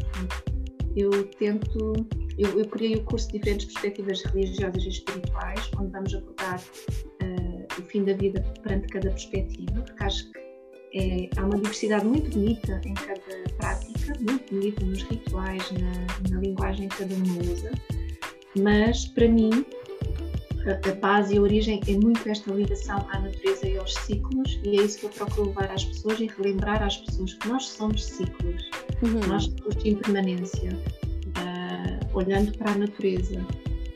eu 0.97 1.11
tento, 1.39 1.93
eu, 2.39 2.59
eu, 2.59 2.67
criei 2.69 2.97
o 2.97 3.05
curso 3.05 3.29
de 3.29 3.39
diferentes 3.39 3.67
perspectivas 3.67 4.23
religiosas 4.23 4.83
e 4.83 4.89
espirituais, 4.89 5.71
onde 5.79 5.93
vamos 5.93 6.15
abordar 6.15 6.59
uh, 7.23 7.81
o 7.81 7.83
fim 7.83 8.05
da 8.05 8.15
vida 8.15 8.43
perante 8.63 8.89
cada 8.89 9.11
perspectiva, 9.11 9.83
porque 9.83 10.05
acho 10.05 10.33
que 10.33 10.42
é, 10.95 11.29
há 11.37 11.45
uma 11.45 11.57
diversidade 11.57 12.05
muito 12.05 12.31
bonita 12.31 12.81
em 12.85 12.95
cada 12.95 13.55
prática, 13.57 14.15
muito 14.21 14.55
bonita 14.55 14.85
nos 14.85 15.03
rituais, 15.03 15.73
na, 15.73 16.31
na 16.31 16.41
linguagem 16.41 16.89
que 16.89 16.97
cada 16.99 17.15
um 17.15 17.53
usa 17.53 17.71
mas 18.57 19.07
para 19.07 19.29
mim 19.29 19.65
a, 20.67 20.95
base 20.97 21.35
e 21.35 21.39
a 21.39 21.41
origem 21.41 21.81
é 21.89 21.93
muito 21.93 22.29
esta 22.29 22.53
ligação 22.53 23.05
à 23.11 23.19
natureza 23.19 23.67
e 23.67 23.77
aos 23.79 23.95
ciclos, 23.95 24.61
e 24.63 24.79
é 24.79 24.83
isso 24.85 24.99
que 25.01 25.07
eu 25.07 25.11
procuro 25.11 25.49
levar 25.49 25.71
às 25.73 25.85
pessoas 25.85 26.21
e 26.21 26.27
relembrar 26.27 26.83
às 26.83 26.99
pessoas 26.99 27.35
que 27.35 27.49
nós 27.49 27.65
somos 27.65 28.05
ciclos, 28.05 28.71
uhum. 29.03 29.21
nós 29.27 29.45
somos 29.45 29.75
de 29.83 29.91
impermanência. 29.91 30.71
Uh, 30.71 32.03
olhando 32.17 32.57
para 32.59 32.73
a 32.73 32.75
natureza. 32.77 33.45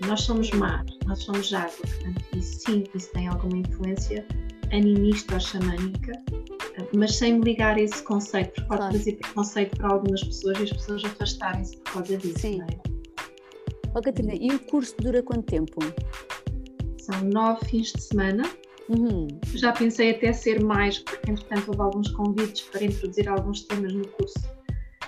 Nós 0.06 0.22
somos 0.22 0.50
mar, 0.52 0.84
nós 1.06 1.22
somos 1.22 1.52
água, 1.52 1.70
portanto, 1.70 2.22
isso 2.36 2.60
sim, 2.60 2.84
isso 2.94 3.10
tem 3.12 3.28
alguma 3.28 3.58
influência 3.58 4.26
animista 4.72 5.34
ou 5.34 5.40
xamânica, 5.40 6.12
mas 6.94 7.16
sem 7.16 7.34
me 7.34 7.44
ligar 7.44 7.78
esse 7.78 8.02
conceito, 8.02 8.52
porque 8.52 8.68
pode 8.68 8.78
claro. 8.78 8.94
trazer 8.94 9.12
preconceito 9.16 9.76
para 9.76 9.88
algumas 9.88 10.22
pessoas 10.22 10.58
e 10.58 10.62
as 10.64 10.72
pessoas 10.72 11.04
afastarem-se 11.04 11.76
por 11.78 11.92
causa 11.92 12.16
disso. 12.16 12.38
Sim. 12.38 12.58
Não 12.58 12.66
é? 12.66 12.96
Oh, 13.94 14.02
Catarina, 14.02 14.34
e 14.34 14.50
o 14.50 14.58
curso 14.58 14.94
dura 15.00 15.22
quanto 15.22 15.44
tempo? 15.44 15.78
São 16.98 17.22
nove 17.24 17.64
fins 17.66 17.92
de 17.92 18.02
semana. 18.02 18.42
Uhum. 18.88 19.26
Já 19.54 19.72
pensei 19.72 20.10
até 20.10 20.32
ser 20.32 20.62
mais, 20.62 20.98
porque 20.98 21.30
entretanto 21.30 21.68
houve 21.68 21.80
alguns 21.80 22.10
convites 22.10 22.62
para 22.62 22.84
introduzir 22.84 23.28
alguns 23.28 23.62
temas 23.62 23.92
no 23.94 24.06
curso. 24.08 24.38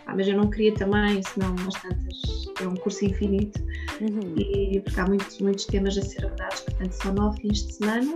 Ah, 0.07 0.17
mas 0.17 0.27
eu 0.27 0.37
não 0.37 0.49
queria 0.49 0.75
também, 0.75 1.23
senão 1.23 1.55
umas 1.55 1.75
tantas, 1.75 2.17
é 2.63 2.67
um 2.67 2.75
curso 2.77 3.05
infinito. 3.05 3.61
Uhum. 4.01 4.35
E 4.37 4.81
porque 4.81 4.99
há 4.99 5.07
muitos, 5.07 5.39
muitos 5.41 5.67
temas 5.67 5.99
a 5.99 6.03
ser 6.03 6.25
abordados, 6.25 6.61
portanto 6.61 6.93
são 6.93 7.13
nove 7.13 7.41
fins 7.43 7.67
de 7.67 7.75
semana 7.75 8.15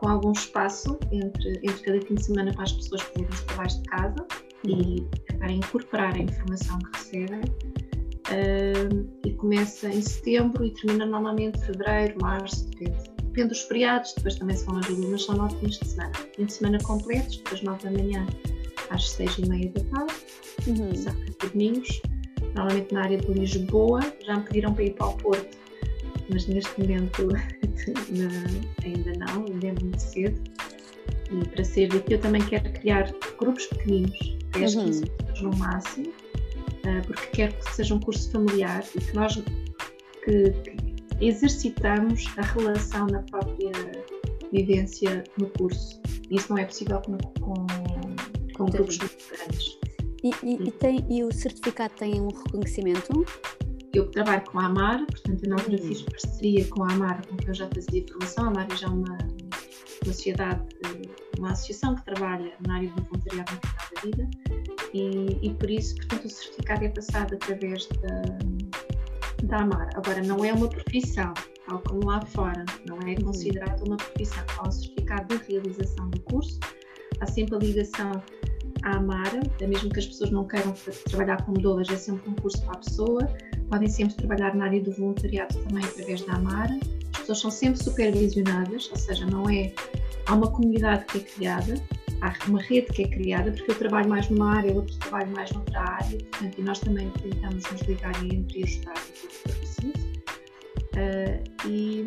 com 0.00 0.08
algum 0.08 0.32
espaço 0.32 0.98
entre, 1.12 1.60
entre 1.62 1.82
cada 1.82 2.00
fim 2.00 2.14
de 2.14 2.24
semana 2.24 2.52
para 2.54 2.62
as 2.62 2.72
pessoas 2.72 3.02
fazerem 3.02 3.28
os 3.28 3.42
trabalhos 3.42 3.74
de 3.74 3.82
casa 3.82 4.26
e 4.64 5.06
tentarem 5.28 5.58
incorporar 5.58 6.14
a 6.14 6.18
informação 6.18 6.78
que 6.78 6.98
recebem. 6.98 7.40
Uh, 8.30 9.10
e 9.26 9.32
começa 9.34 9.88
em 9.88 10.00
setembro 10.00 10.64
e 10.64 10.72
termina 10.72 11.04
normalmente 11.04 11.60
fevereiro, 11.66 12.16
março, 12.20 12.68
depende. 12.70 13.10
Depende 13.24 13.48
dos 13.48 13.62
feriados, 13.62 14.12
depois 14.16 14.36
também 14.36 14.56
são 14.56 14.76
as 14.76 14.88
mas 14.88 15.24
são 15.24 15.36
nove 15.36 15.54
fins 15.56 15.78
de 15.78 15.86
semana. 15.86 16.12
Fim 16.34 16.44
de 16.46 16.52
semana 16.52 16.78
completos, 16.82 17.42
das 17.50 17.62
nove 17.62 17.84
da 17.84 17.90
manhã 17.90 18.26
às 18.90 19.08
seis 19.08 19.36
e 19.38 19.48
meia 19.48 19.70
da 19.70 19.84
tarde, 19.84 20.14
uhum. 20.66 20.94
sábado 20.96 21.24
e 21.28 21.46
domingos, 21.46 22.02
normalmente 22.56 22.92
na 22.92 23.02
área 23.02 23.18
de 23.18 23.32
Lisboa. 23.32 24.00
Já 24.24 24.36
me 24.36 24.44
pediram 24.44 24.74
para 24.74 24.84
ir 24.84 24.94
para 24.94 25.06
o 25.06 25.16
Porto, 25.16 25.59
mas 26.32 26.46
neste 26.46 26.80
momento 26.80 27.28
ainda 28.84 29.12
não, 29.18 29.44
ainda 29.44 29.66
é 29.66 29.72
muito 29.72 29.98
cedo. 29.98 30.40
E 31.30 31.48
para 31.48 31.64
ser 31.64 31.88
daqui, 31.88 32.14
eu 32.14 32.20
também 32.20 32.42
quero 32.42 32.70
criar 32.72 33.12
grupos 33.38 33.66
pequeninos, 33.66 34.36
10, 34.52 34.74
uhum. 34.74 34.84
15 34.86 35.06
pessoas 35.06 35.40
no 35.42 35.56
máximo, 35.58 36.08
uh, 36.08 37.06
porque 37.06 37.26
quero 37.28 37.54
que 37.54 37.74
seja 37.74 37.94
um 37.94 38.00
curso 38.00 38.30
familiar 38.30 38.84
e 38.94 39.00
que 39.00 39.14
nós 39.14 39.36
que, 40.24 40.50
que 40.50 40.90
exercitamos 41.20 42.24
a 42.36 42.42
relação 42.42 43.06
na 43.06 43.22
própria 43.22 43.70
vivência 44.52 45.24
no 45.38 45.46
curso. 45.50 46.00
Isso 46.30 46.50
não 46.50 46.58
é 46.58 46.64
possível 46.64 47.00
com, 47.00 47.16
com, 47.40 47.54
com 48.56 48.66
grupos 48.66 48.98
muito 48.98 49.16
grandes. 49.30 49.78
E, 50.22 50.30
e, 50.42 50.68
e, 50.68 50.70
tem, 50.72 51.04
e 51.08 51.24
o 51.24 51.32
certificado 51.32 51.94
tem 51.94 52.20
um 52.20 52.28
reconhecimento? 52.28 53.24
Eu 53.92 54.10
trabalho 54.10 54.42
com 54.44 54.58
a 54.60 54.66
Amar, 54.66 55.04
portanto, 55.06 55.42
eu 55.42 55.50
na 55.50 55.56
altura 55.56 55.78
fiz 55.78 56.02
parceria 56.02 56.64
com 56.68 56.84
a 56.84 56.92
Amar, 56.92 57.26
com 57.26 57.36
quem 57.36 57.48
eu 57.48 57.54
já 57.54 57.68
fazia 57.68 58.04
formação. 58.06 58.44
A 58.44 58.48
Amar 58.48 58.66
é 58.70 58.76
já 58.76 58.88
uma, 58.88 59.18
uma 60.04 60.12
sociedade, 60.12 60.62
uma 61.38 61.50
associação 61.50 61.96
que 61.96 62.04
trabalha 62.04 62.52
na 62.66 62.76
área 62.76 62.90
do 62.90 63.02
voluntariado 63.02 63.50
final 63.50 63.88
da 63.94 64.00
vida 64.02 64.30
e, 64.94 65.38
e, 65.42 65.54
por 65.54 65.70
isso, 65.70 65.96
portanto, 65.96 66.24
o 66.24 66.30
certificado 66.30 66.84
é 66.84 66.88
passado 66.88 67.34
através 67.34 67.88
da, 67.88 69.46
da 69.46 69.56
Amar. 69.58 69.90
Agora, 69.96 70.22
não 70.22 70.44
é 70.44 70.52
uma 70.52 70.68
profissão, 70.68 71.34
tal 71.66 71.80
como 71.80 72.06
lá 72.06 72.20
fora, 72.26 72.64
não 72.88 72.98
é 73.08 73.16
considerado 73.16 73.84
uma 73.86 73.96
profissão. 73.96 74.44
Há 74.58 74.68
um 74.68 74.70
certificado 74.70 75.36
de 75.36 75.52
realização 75.52 76.08
do 76.10 76.20
curso, 76.22 76.60
há 77.20 77.26
sempre 77.26 77.56
a 77.56 77.58
ligação 77.58 78.12
à 78.84 78.96
Amar, 78.96 79.32
mesmo 79.60 79.90
que 79.90 79.98
as 79.98 80.06
pessoas 80.06 80.30
não 80.30 80.46
queiram 80.46 80.72
trabalhar 81.08 81.42
como 81.44 81.60
doulas, 81.60 81.88
é 81.88 81.96
sempre 81.96 82.30
um 82.30 82.34
curso 82.34 82.62
para 82.62 82.74
a 82.74 82.78
pessoa 82.78 83.28
podem 83.70 83.88
sempre 83.88 84.16
trabalhar 84.16 84.54
na 84.54 84.64
área 84.64 84.82
do 84.82 84.90
voluntariado 84.90 85.56
também 85.60 85.84
através 85.84 86.22
da 86.22 86.34
Amara. 86.34 86.78
As 87.12 87.20
pessoas 87.20 87.40
são 87.40 87.50
sempre 87.50 87.82
supervisionadas, 87.82 88.90
ou 88.90 88.96
seja, 88.96 89.24
não 89.24 89.48
é. 89.48 89.72
Há 90.26 90.34
uma 90.34 90.50
comunidade 90.50 91.04
que 91.06 91.18
é 91.18 91.20
criada, 91.20 91.74
há 92.20 92.34
uma 92.48 92.60
rede 92.60 92.92
que 92.92 93.04
é 93.04 93.08
criada, 93.08 93.52
porque 93.52 93.70
eu 93.70 93.74
trabalho 93.76 94.08
mais 94.08 94.28
numa 94.28 94.56
área, 94.56 94.72
outros 94.74 94.96
trabalham 94.98 95.30
mais 95.30 95.50
noutra 95.52 95.80
área, 95.80 96.18
portanto, 96.18 96.58
e 96.58 96.62
nós 96.62 96.80
também 96.80 97.10
tentamos 97.10 97.64
nos 97.70 97.80
ligar 97.82 98.24
e 98.24 98.34
entre 98.34 98.64
ajudar 98.64 98.94
o 98.94 99.12
que 99.12 99.28
for 99.28 99.54
preciso. 99.56 100.10
Uh, 100.90 101.68
e, 101.68 102.06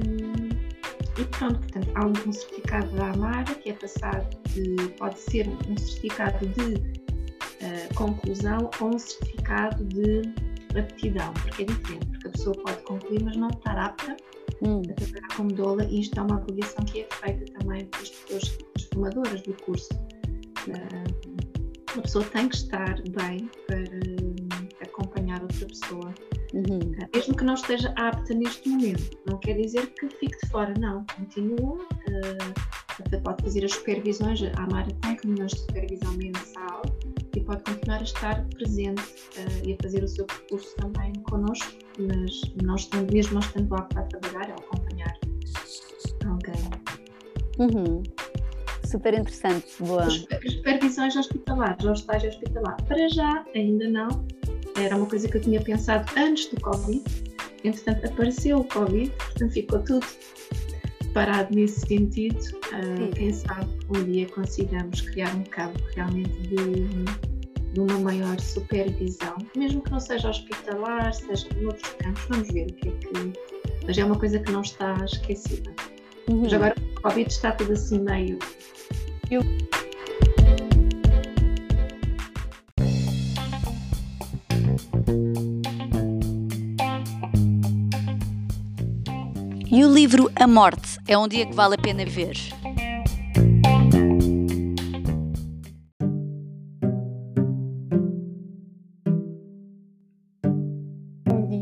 e 1.19 1.25
pronto, 1.31 1.59
portanto, 1.59 1.89
há 1.95 2.05
um 2.05 2.33
certificado 2.33 2.95
da 2.95 3.11
Amara 3.11 3.55
que 3.55 3.69
é 3.69 3.73
passado 3.73 4.37
de, 4.49 4.75
pode 4.97 5.19
ser 5.19 5.47
um 5.47 5.77
certificado 5.77 6.45
de 6.47 6.75
uh, 6.75 7.93
conclusão 7.95 8.69
ou 8.79 8.95
um 8.95 8.99
certificado 8.99 9.83
de 9.85 10.21
aptidão, 10.79 11.33
porque 11.33 11.63
é 11.63 11.65
diferente, 11.65 12.07
porque 12.07 12.27
a 12.27 12.31
pessoa 12.31 12.55
pode 12.63 12.81
concluir, 12.83 13.23
mas 13.23 13.35
não 13.35 13.49
estar 13.49 13.77
apta 13.77 14.15
hum. 14.61 14.81
a 14.89 14.93
trabalhar 14.93 15.35
como 15.35 15.51
doula, 15.51 15.85
e 15.85 16.01
isto 16.01 16.19
é 16.19 16.21
uma 16.21 16.37
avaliação 16.37 16.85
que 16.85 17.01
é 17.01 17.07
feita 17.11 17.45
também 17.59 17.85
pelas 17.85 18.09
pessoas, 18.09 18.57
as 18.75 18.83
formadoras 18.83 19.41
do 19.41 19.53
curso. 19.63 19.93
Uh, 20.67 21.43
a 21.97 22.01
pessoa 22.01 22.25
tem 22.25 22.49
que 22.49 22.55
estar 22.55 23.01
bem 23.09 23.49
para 23.67 23.79
uh, 23.79 24.69
acompanhar 24.81 25.41
outra 25.41 25.67
pessoa, 25.67 26.13
uhum. 26.53 26.79
uh, 26.79 27.09
mesmo 27.15 27.35
que 27.35 27.43
não 27.43 27.53
esteja 27.53 27.93
apta 27.97 28.33
neste 28.33 28.67
momento. 28.67 29.17
Não 29.27 29.37
quer 29.37 29.53
dizer 29.53 29.87
que 29.93 30.09
fique 30.09 30.37
de 30.43 30.49
fora, 30.49 30.73
não. 30.79 31.05
Continua, 31.15 31.75
uh, 31.75 33.21
pode 33.23 33.43
fazer 33.43 33.65
as 33.65 33.73
supervisões. 33.73 34.41
A 34.43 34.63
Amara 34.63 34.87
tem 35.01 35.17
reuniões 35.23 35.51
de 35.51 35.59
supervisão 35.59 36.13
mensal 36.13 36.81
pode 37.43 37.63
continuar 37.63 37.99
a 37.99 38.03
estar 38.03 38.45
presente 38.49 39.01
uh, 39.01 39.67
e 39.67 39.73
a 39.73 39.77
fazer 39.81 40.03
o 40.03 40.07
seu 40.07 40.25
percurso 40.25 40.75
também 40.77 41.13
connosco, 41.23 41.73
mas 41.99 42.41
não 42.61 42.75
estando, 42.75 43.11
mesmo 43.11 43.33
não 43.33 43.41
estando 43.41 43.69
lá 43.71 43.81
para 43.83 44.03
trabalhar, 44.03 44.49
ou 44.49 44.55
acompanhar 44.65 45.17
alguém. 46.25 46.63
Uhum. 47.59 48.03
Super 48.85 49.13
interessante, 49.13 49.65
boa. 49.79 50.03
As 50.03 50.25
supervisões 50.53 51.15
hospitalares, 51.15 51.85
ao 51.85 51.93
estágio 51.93 52.29
hospitalar, 52.29 52.81
para 52.83 53.09
já 53.09 53.43
ainda 53.55 53.87
não. 53.89 54.25
Era 54.75 54.95
uma 54.95 55.05
coisa 55.05 55.27
que 55.27 55.37
eu 55.37 55.41
tinha 55.41 55.61
pensado 55.61 56.11
antes 56.17 56.47
do 56.49 56.59
Covid, 56.61 57.03
entretanto 57.63 58.05
apareceu 58.05 58.59
o 58.59 58.63
Covid, 58.65 59.09
portanto 59.11 59.51
ficou 59.51 59.79
tudo 59.79 60.05
parado 61.13 61.55
nesse 61.55 61.79
sentido. 61.81 62.37
Uh, 62.37 63.11
quem 63.15 63.31
sabe 63.31 63.69
um 63.89 64.03
dia 64.03 64.27
consigamos 64.29 65.01
criar 65.01 65.33
um 65.35 65.43
campo 65.43 65.79
realmente 65.95 66.33
de, 66.47 67.32
de, 67.73 67.79
uma 67.79 67.99
maior 67.99 68.39
supervisão, 68.39 69.35
mesmo 69.55 69.81
que 69.81 69.91
não 69.91 69.99
seja 69.99 70.29
hospitalar, 70.29 71.13
seja 71.13 71.47
em 71.57 71.65
outros 71.65 71.89
campos, 71.93 72.23
vamos 72.29 72.47
ver 72.49 72.67
o 72.69 72.73
que 72.73 72.89
é 72.89 72.91
que. 72.91 73.33
Mas 73.85 73.97
é 73.97 74.05
uma 74.05 74.17
coisa 74.17 74.39
que 74.39 74.51
não 74.51 74.61
está 74.61 74.95
esquecida. 75.03 75.73
Uhum. 76.29 76.41
Mas 76.43 76.53
agora 76.53 76.75
o 76.97 77.01
Covid 77.01 77.29
está 77.29 77.51
tudo 77.51 77.73
assim 77.73 77.99
meio. 77.99 78.39
Eu... 79.29 79.41
E 89.69 89.83
o 89.83 89.91
livro 89.91 90.31
A 90.35 90.45
Morte 90.45 90.99
é 91.07 91.17
um 91.17 91.27
dia 91.27 91.47
que 91.47 91.55
vale 91.55 91.73
a 91.73 91.77
pena 91.79 92.05
ver. 92.05 92.37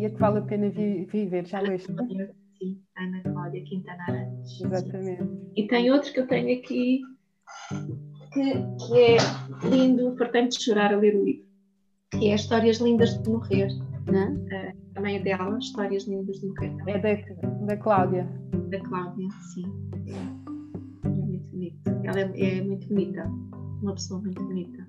Dia 0.02 0.10
que 0.10 0.20
vale 0.20 0.40
a 0.40 0.42
pena 0.42 0.70
vi 0.70 1.06
viver, 1.06 1.46
já 1.46 1.62
leste? 1.62 1.94
Sim, 2.58 2.82
Ana 2.98 3.22
Cláudia 3.22 3.64
Quintana 3.64 4.04
Arantes. 4.08 4.62
Exatamente. 4.62 5.24
E 5.56 5.68
tem 5.68 5.92
outro 5.92 6.12
que 6.12 6.20
eu 6.20 6.28
tenho 6.28 6.60
aqui 6.60 7.02
que, 8.34 8.54
que 8.88 9.00
é 9.00 9.18
lindo, 9.70 10.16
portanto, 10.16 10.58
de 10.58 10.64
chorar 10.64 10.94
a 10.94 10.98
ler 10.98 11.16
o 11.16 11.24
livro, 11.24 11.46
que 12.12 12.30
é 12.30 12.36
Histórias 12.36 12.78
Lindas 12.78 13.22
de 13.22 13.30
Morrer. 13.30 13.68
Uh, 14.08 14.94
também 14.94 15.18
é 15.18 15.20
dela, 15.20 15.58
Histórias 15.60 16.08
Lindas 16.08 16.40
de 16.40 16.48
Morrer. 16.48 16.76
É 16.88 17.00
da, 17.00 17.66
da 17.66 17.78
Cláudia. 17.78 18.28
Da 18.70 18.80
Cláudia, 18.80 19.28
sim. 19.54 19.66
É, 20.08 21.08
é 21.08 21.10
muito 21.10 21.48
bonita. 21.52 22.02
Ela 22.04 22.20
é, 22.22 22.58
é, 22.58 22.62
muito 22.62 22.88
bonita. 22.88 23.26
Uma 23.82 23.94
pessoa 23.94 24.20
muito 24.22 24.42
bonita. 24.44 24.88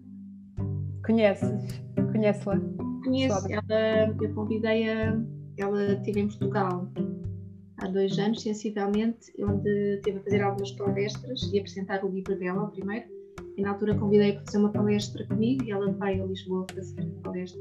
Conheces? 1.04 1.82
Conhece-la? 2.12 2.60
Conheço. 3.04 3.46
Ela, 3.50 4.14
eu 4.20 4.34
convidei-a. 4.34 5.20
Ela 5.58 5.92
esteve 5.92 6.20
em 6.20 6.28
Portugal 6.28 6.88
há 7.78 7.88
dois 7.88 8.18
anos, 8.18 8.42
sensivelmente, 8.42 9.32
onde 9.40 9.96
esteve 9.96 10.18
a 10.18 10.22
fazer 10.22 10.42
algumas 10.42 10.70
palestras 10.72 11.42
e 11.52 11.58
apresentar 11.58 12.04
o 12.04 12.08
livro 12.08 12.38
dela 12.38 12.66
primeiro. 12.68 13.06
E 13.56 13.62
na 13.62 13.70
altura 13.70 13.94
convidei-a 13.96 14.34
para 14.34 14.44
fazer 14.46 14.58
uma 14.58 14.70
palestra 14.70 15.26
comigo 15.26 15.64
e 15.64 15.70
ela 15.70 15.92
veio 15.92 16.24
a 16.24 16.26
Lisboa 16.26 16.66
fazer 16.74 17.02
a 17.02 17.22
palestra 17.22 17.60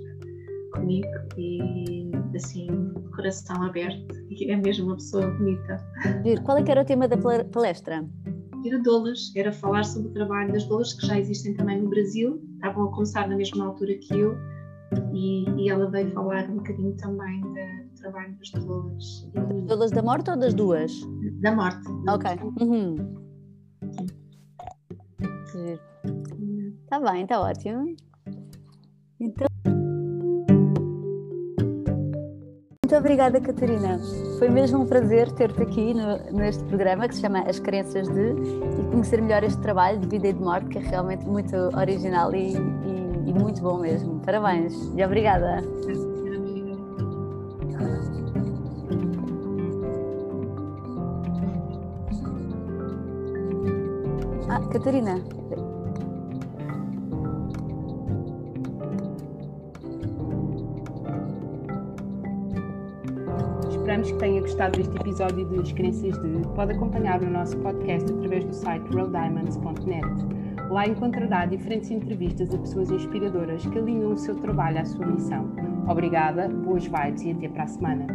comigo 0.73 1.07
e 1.37 2.11
assim, 2.35 2.67
coração 3.13 3.61
aberto 3.63 4.15
e 4.29 4.49
é 4.49 4.55
mesmo 4.55 4.85
uma 4.87 4.95
pessoa 4.95 5.27
bonita. 5.31 5.77
Qual 6.45 6.57
é 6.57 6.63
que 6.63 6.71
era 6.71 6.81
o 6.81 6.85
tema 6.85 7.07
da 7.07 7.17
palestra? 7.51 8.05
Era 8.65 8.79
doulas, 8.79 9.33
era 9.35 9.51
falar 9.51 9.83
sobre 9.83 10.09
o 10.09 10.13
trabalho 10.13 10.53
das 10.53 10.65
doulas 10.65 10.93
que 10.93 11.05
já 11.05 11.19
existem 11.19 11.55
também 11.55 11.81
no 11.81 11.89
Brasil, 11.89 12.41
estavam 12.53 12.85
a 12.85 12.91
começar 12.91 13.27
na 13.27 13.35
mesma 13.35 13.65
altura 13.65 13.95
que 13.95 14.13
eu 14.13 14.37
e, 15.13 15.49
e 15.57 15.69
ela 15.69 15.89
veio 15.89 16.11
falar 16.11 16.49
um 16.49 16.57
bocadinho 16.57 16.95
também 16.97 17.41
do 17.41 18.01
trabalho 18.01 18.35
das 18.37 18.65
doulas. 18.65 19.29
Das 19.33 19.63
doulas 19.63 19.91
da 19.91 20.01
morte 20.01 20.29
ou 20.29 20.37
das 20.37 20.53
duas? 20.53 20.91
Da 21.41 21.55
morte. 21.55 21.87
Ok. 22.09 22.31
Uhum. 22.59 22.95
Está 26.83 26.99
bem, 26.99 27.23
está 27.23 27.41
ótimo. 27.41 27.95
Então. 29.19 29.47
Muito 32.83 32.99
obrigada, 32.99 33.39
Catarina. 33.39 33.97
Foi 34.37 34.49
mesmo 34.49 34.81
um 34.81 34.85
prazer 34.85 35.31
ter-te 35.31 35.61
aqui 35.61 35.93
no, 35.93 36.37
neste 36.37 36.61
programa 36.65 37.07
que 37.07 37.15
se 37.15 37.21
chama 37.21 37.39
As 37.47 37.57
Crenças 37.57 38.05
de 38.09 38.31
e 38.81 38.91
conhecer 38.91 39.21
melhor 39.21 39.43
este 39.45 39.61
trabalho 39.61 39.99
de 40.01 40.07
vida 40.07 40.27
e 40.27 40.33
de 40.33 40.41
morte, 40.41 40.67
que 40.67 40.77
é 40.77 40.81
realmente 40.81 41.25
muito 41.25 41.55
original 41.77 42.35
e, 42.35 42.53
e, 42.53 43.00
e 43.31 43.39
muito 43.39 43.61
bom 43.61 43.79
mesmo. 43.79 44.19
Parabéns 44.19 44.73
e 44.95 45.03
obrigada. 45.03 45.63
Ah, 54.49 54.59
Catarina, 54.71 55.15
Esperamos 63.69 64.11
que 64.11 64.17
tenha 64.19 64.41
gostado 64.41 64.77
deste 64.77 64.95
episódio 64.95 65.45
de 65.49 65.61
Experiências 65.61 66.17
de. 66.21 66.47
Pode 66.55 66.73
acompanhar 66.73 67.21
o 67.21 67.29
nosso 67.29 67.57
podcast 67.57 68.11
através 68.11 68.45
do 68.45 68.53
site 68.53 68.87
roadiamonds.net. 68.93 70.40
Lá 70.71 70.87
encontrará 70.87 71.45
diferentes 71.45 71.91
entrevistas 71.91 72.55
a 72.55 72.57
pessoas 72.57 72.89
inspiradoras 72.89 73.65
que 73.65 73.77
alinham 73.77 74.13
o 74.13 74.17
seu 74.17 74.35
trabalho 74.35 74.79
à 74.79 74.85
sua 74.85 75.05
missão. 75.05 75.51
Obrigada, 75.85 76.47
boas 76.47 76.85
vibes 76.85 77.23
e 77.23 77.31
até 77.31 77.49
para 77.49 77.63
a 77.63 77.67
semana. 77.67 78.07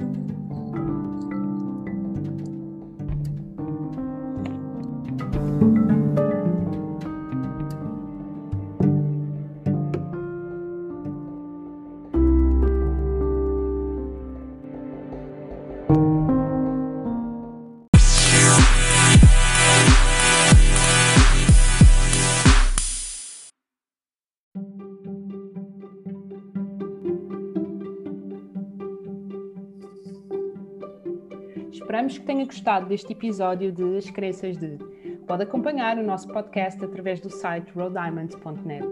Esperamos 31.76 32.16
que 32.16 32.24
tenha 32.24 32.46
gostado 32.46 32.86
deste 32.86 33.12
episódio 33.12 33.70
de 33.70 33.98
As 33.98 34.08
Crenças 34.08 34.56
de. 34.56 34.78
Pode 35.26 35.42
acompanhar 35.42 35.98
o 35.98 36.02
nosso 36.02 36.26
podcast 36.26 36.82
através 36.82 37.20
do 37.20 37.28
site 37.28 37.70
roadiamonds.net. 37.72 38.86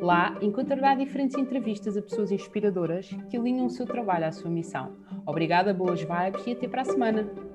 Lá 0.00 0.34
encontrará 0.40 0.94
diferentes 0.94 1.36
entrevistas 1.36 1.94
a 1.94 2.00
pessoas 2.00 2.32
inspiradoras 2.32 3.10
que 3.28 3.36
alinham 3.36 3.66
o 3.66 3.70
seu 3.70 3.84
trabalho 3.84 4.24
à 4.24 4.32
sua 4.32 4.50
missão. 4.50 4.96
Obrigada, 5.26 5.74
boas 5.74 6.00
vibes 6.00 6.46
e 6.46 6.52
até 6.52 6.66
para 6.66 6.80
a 6.80 6.86
semana! 6.86 7.51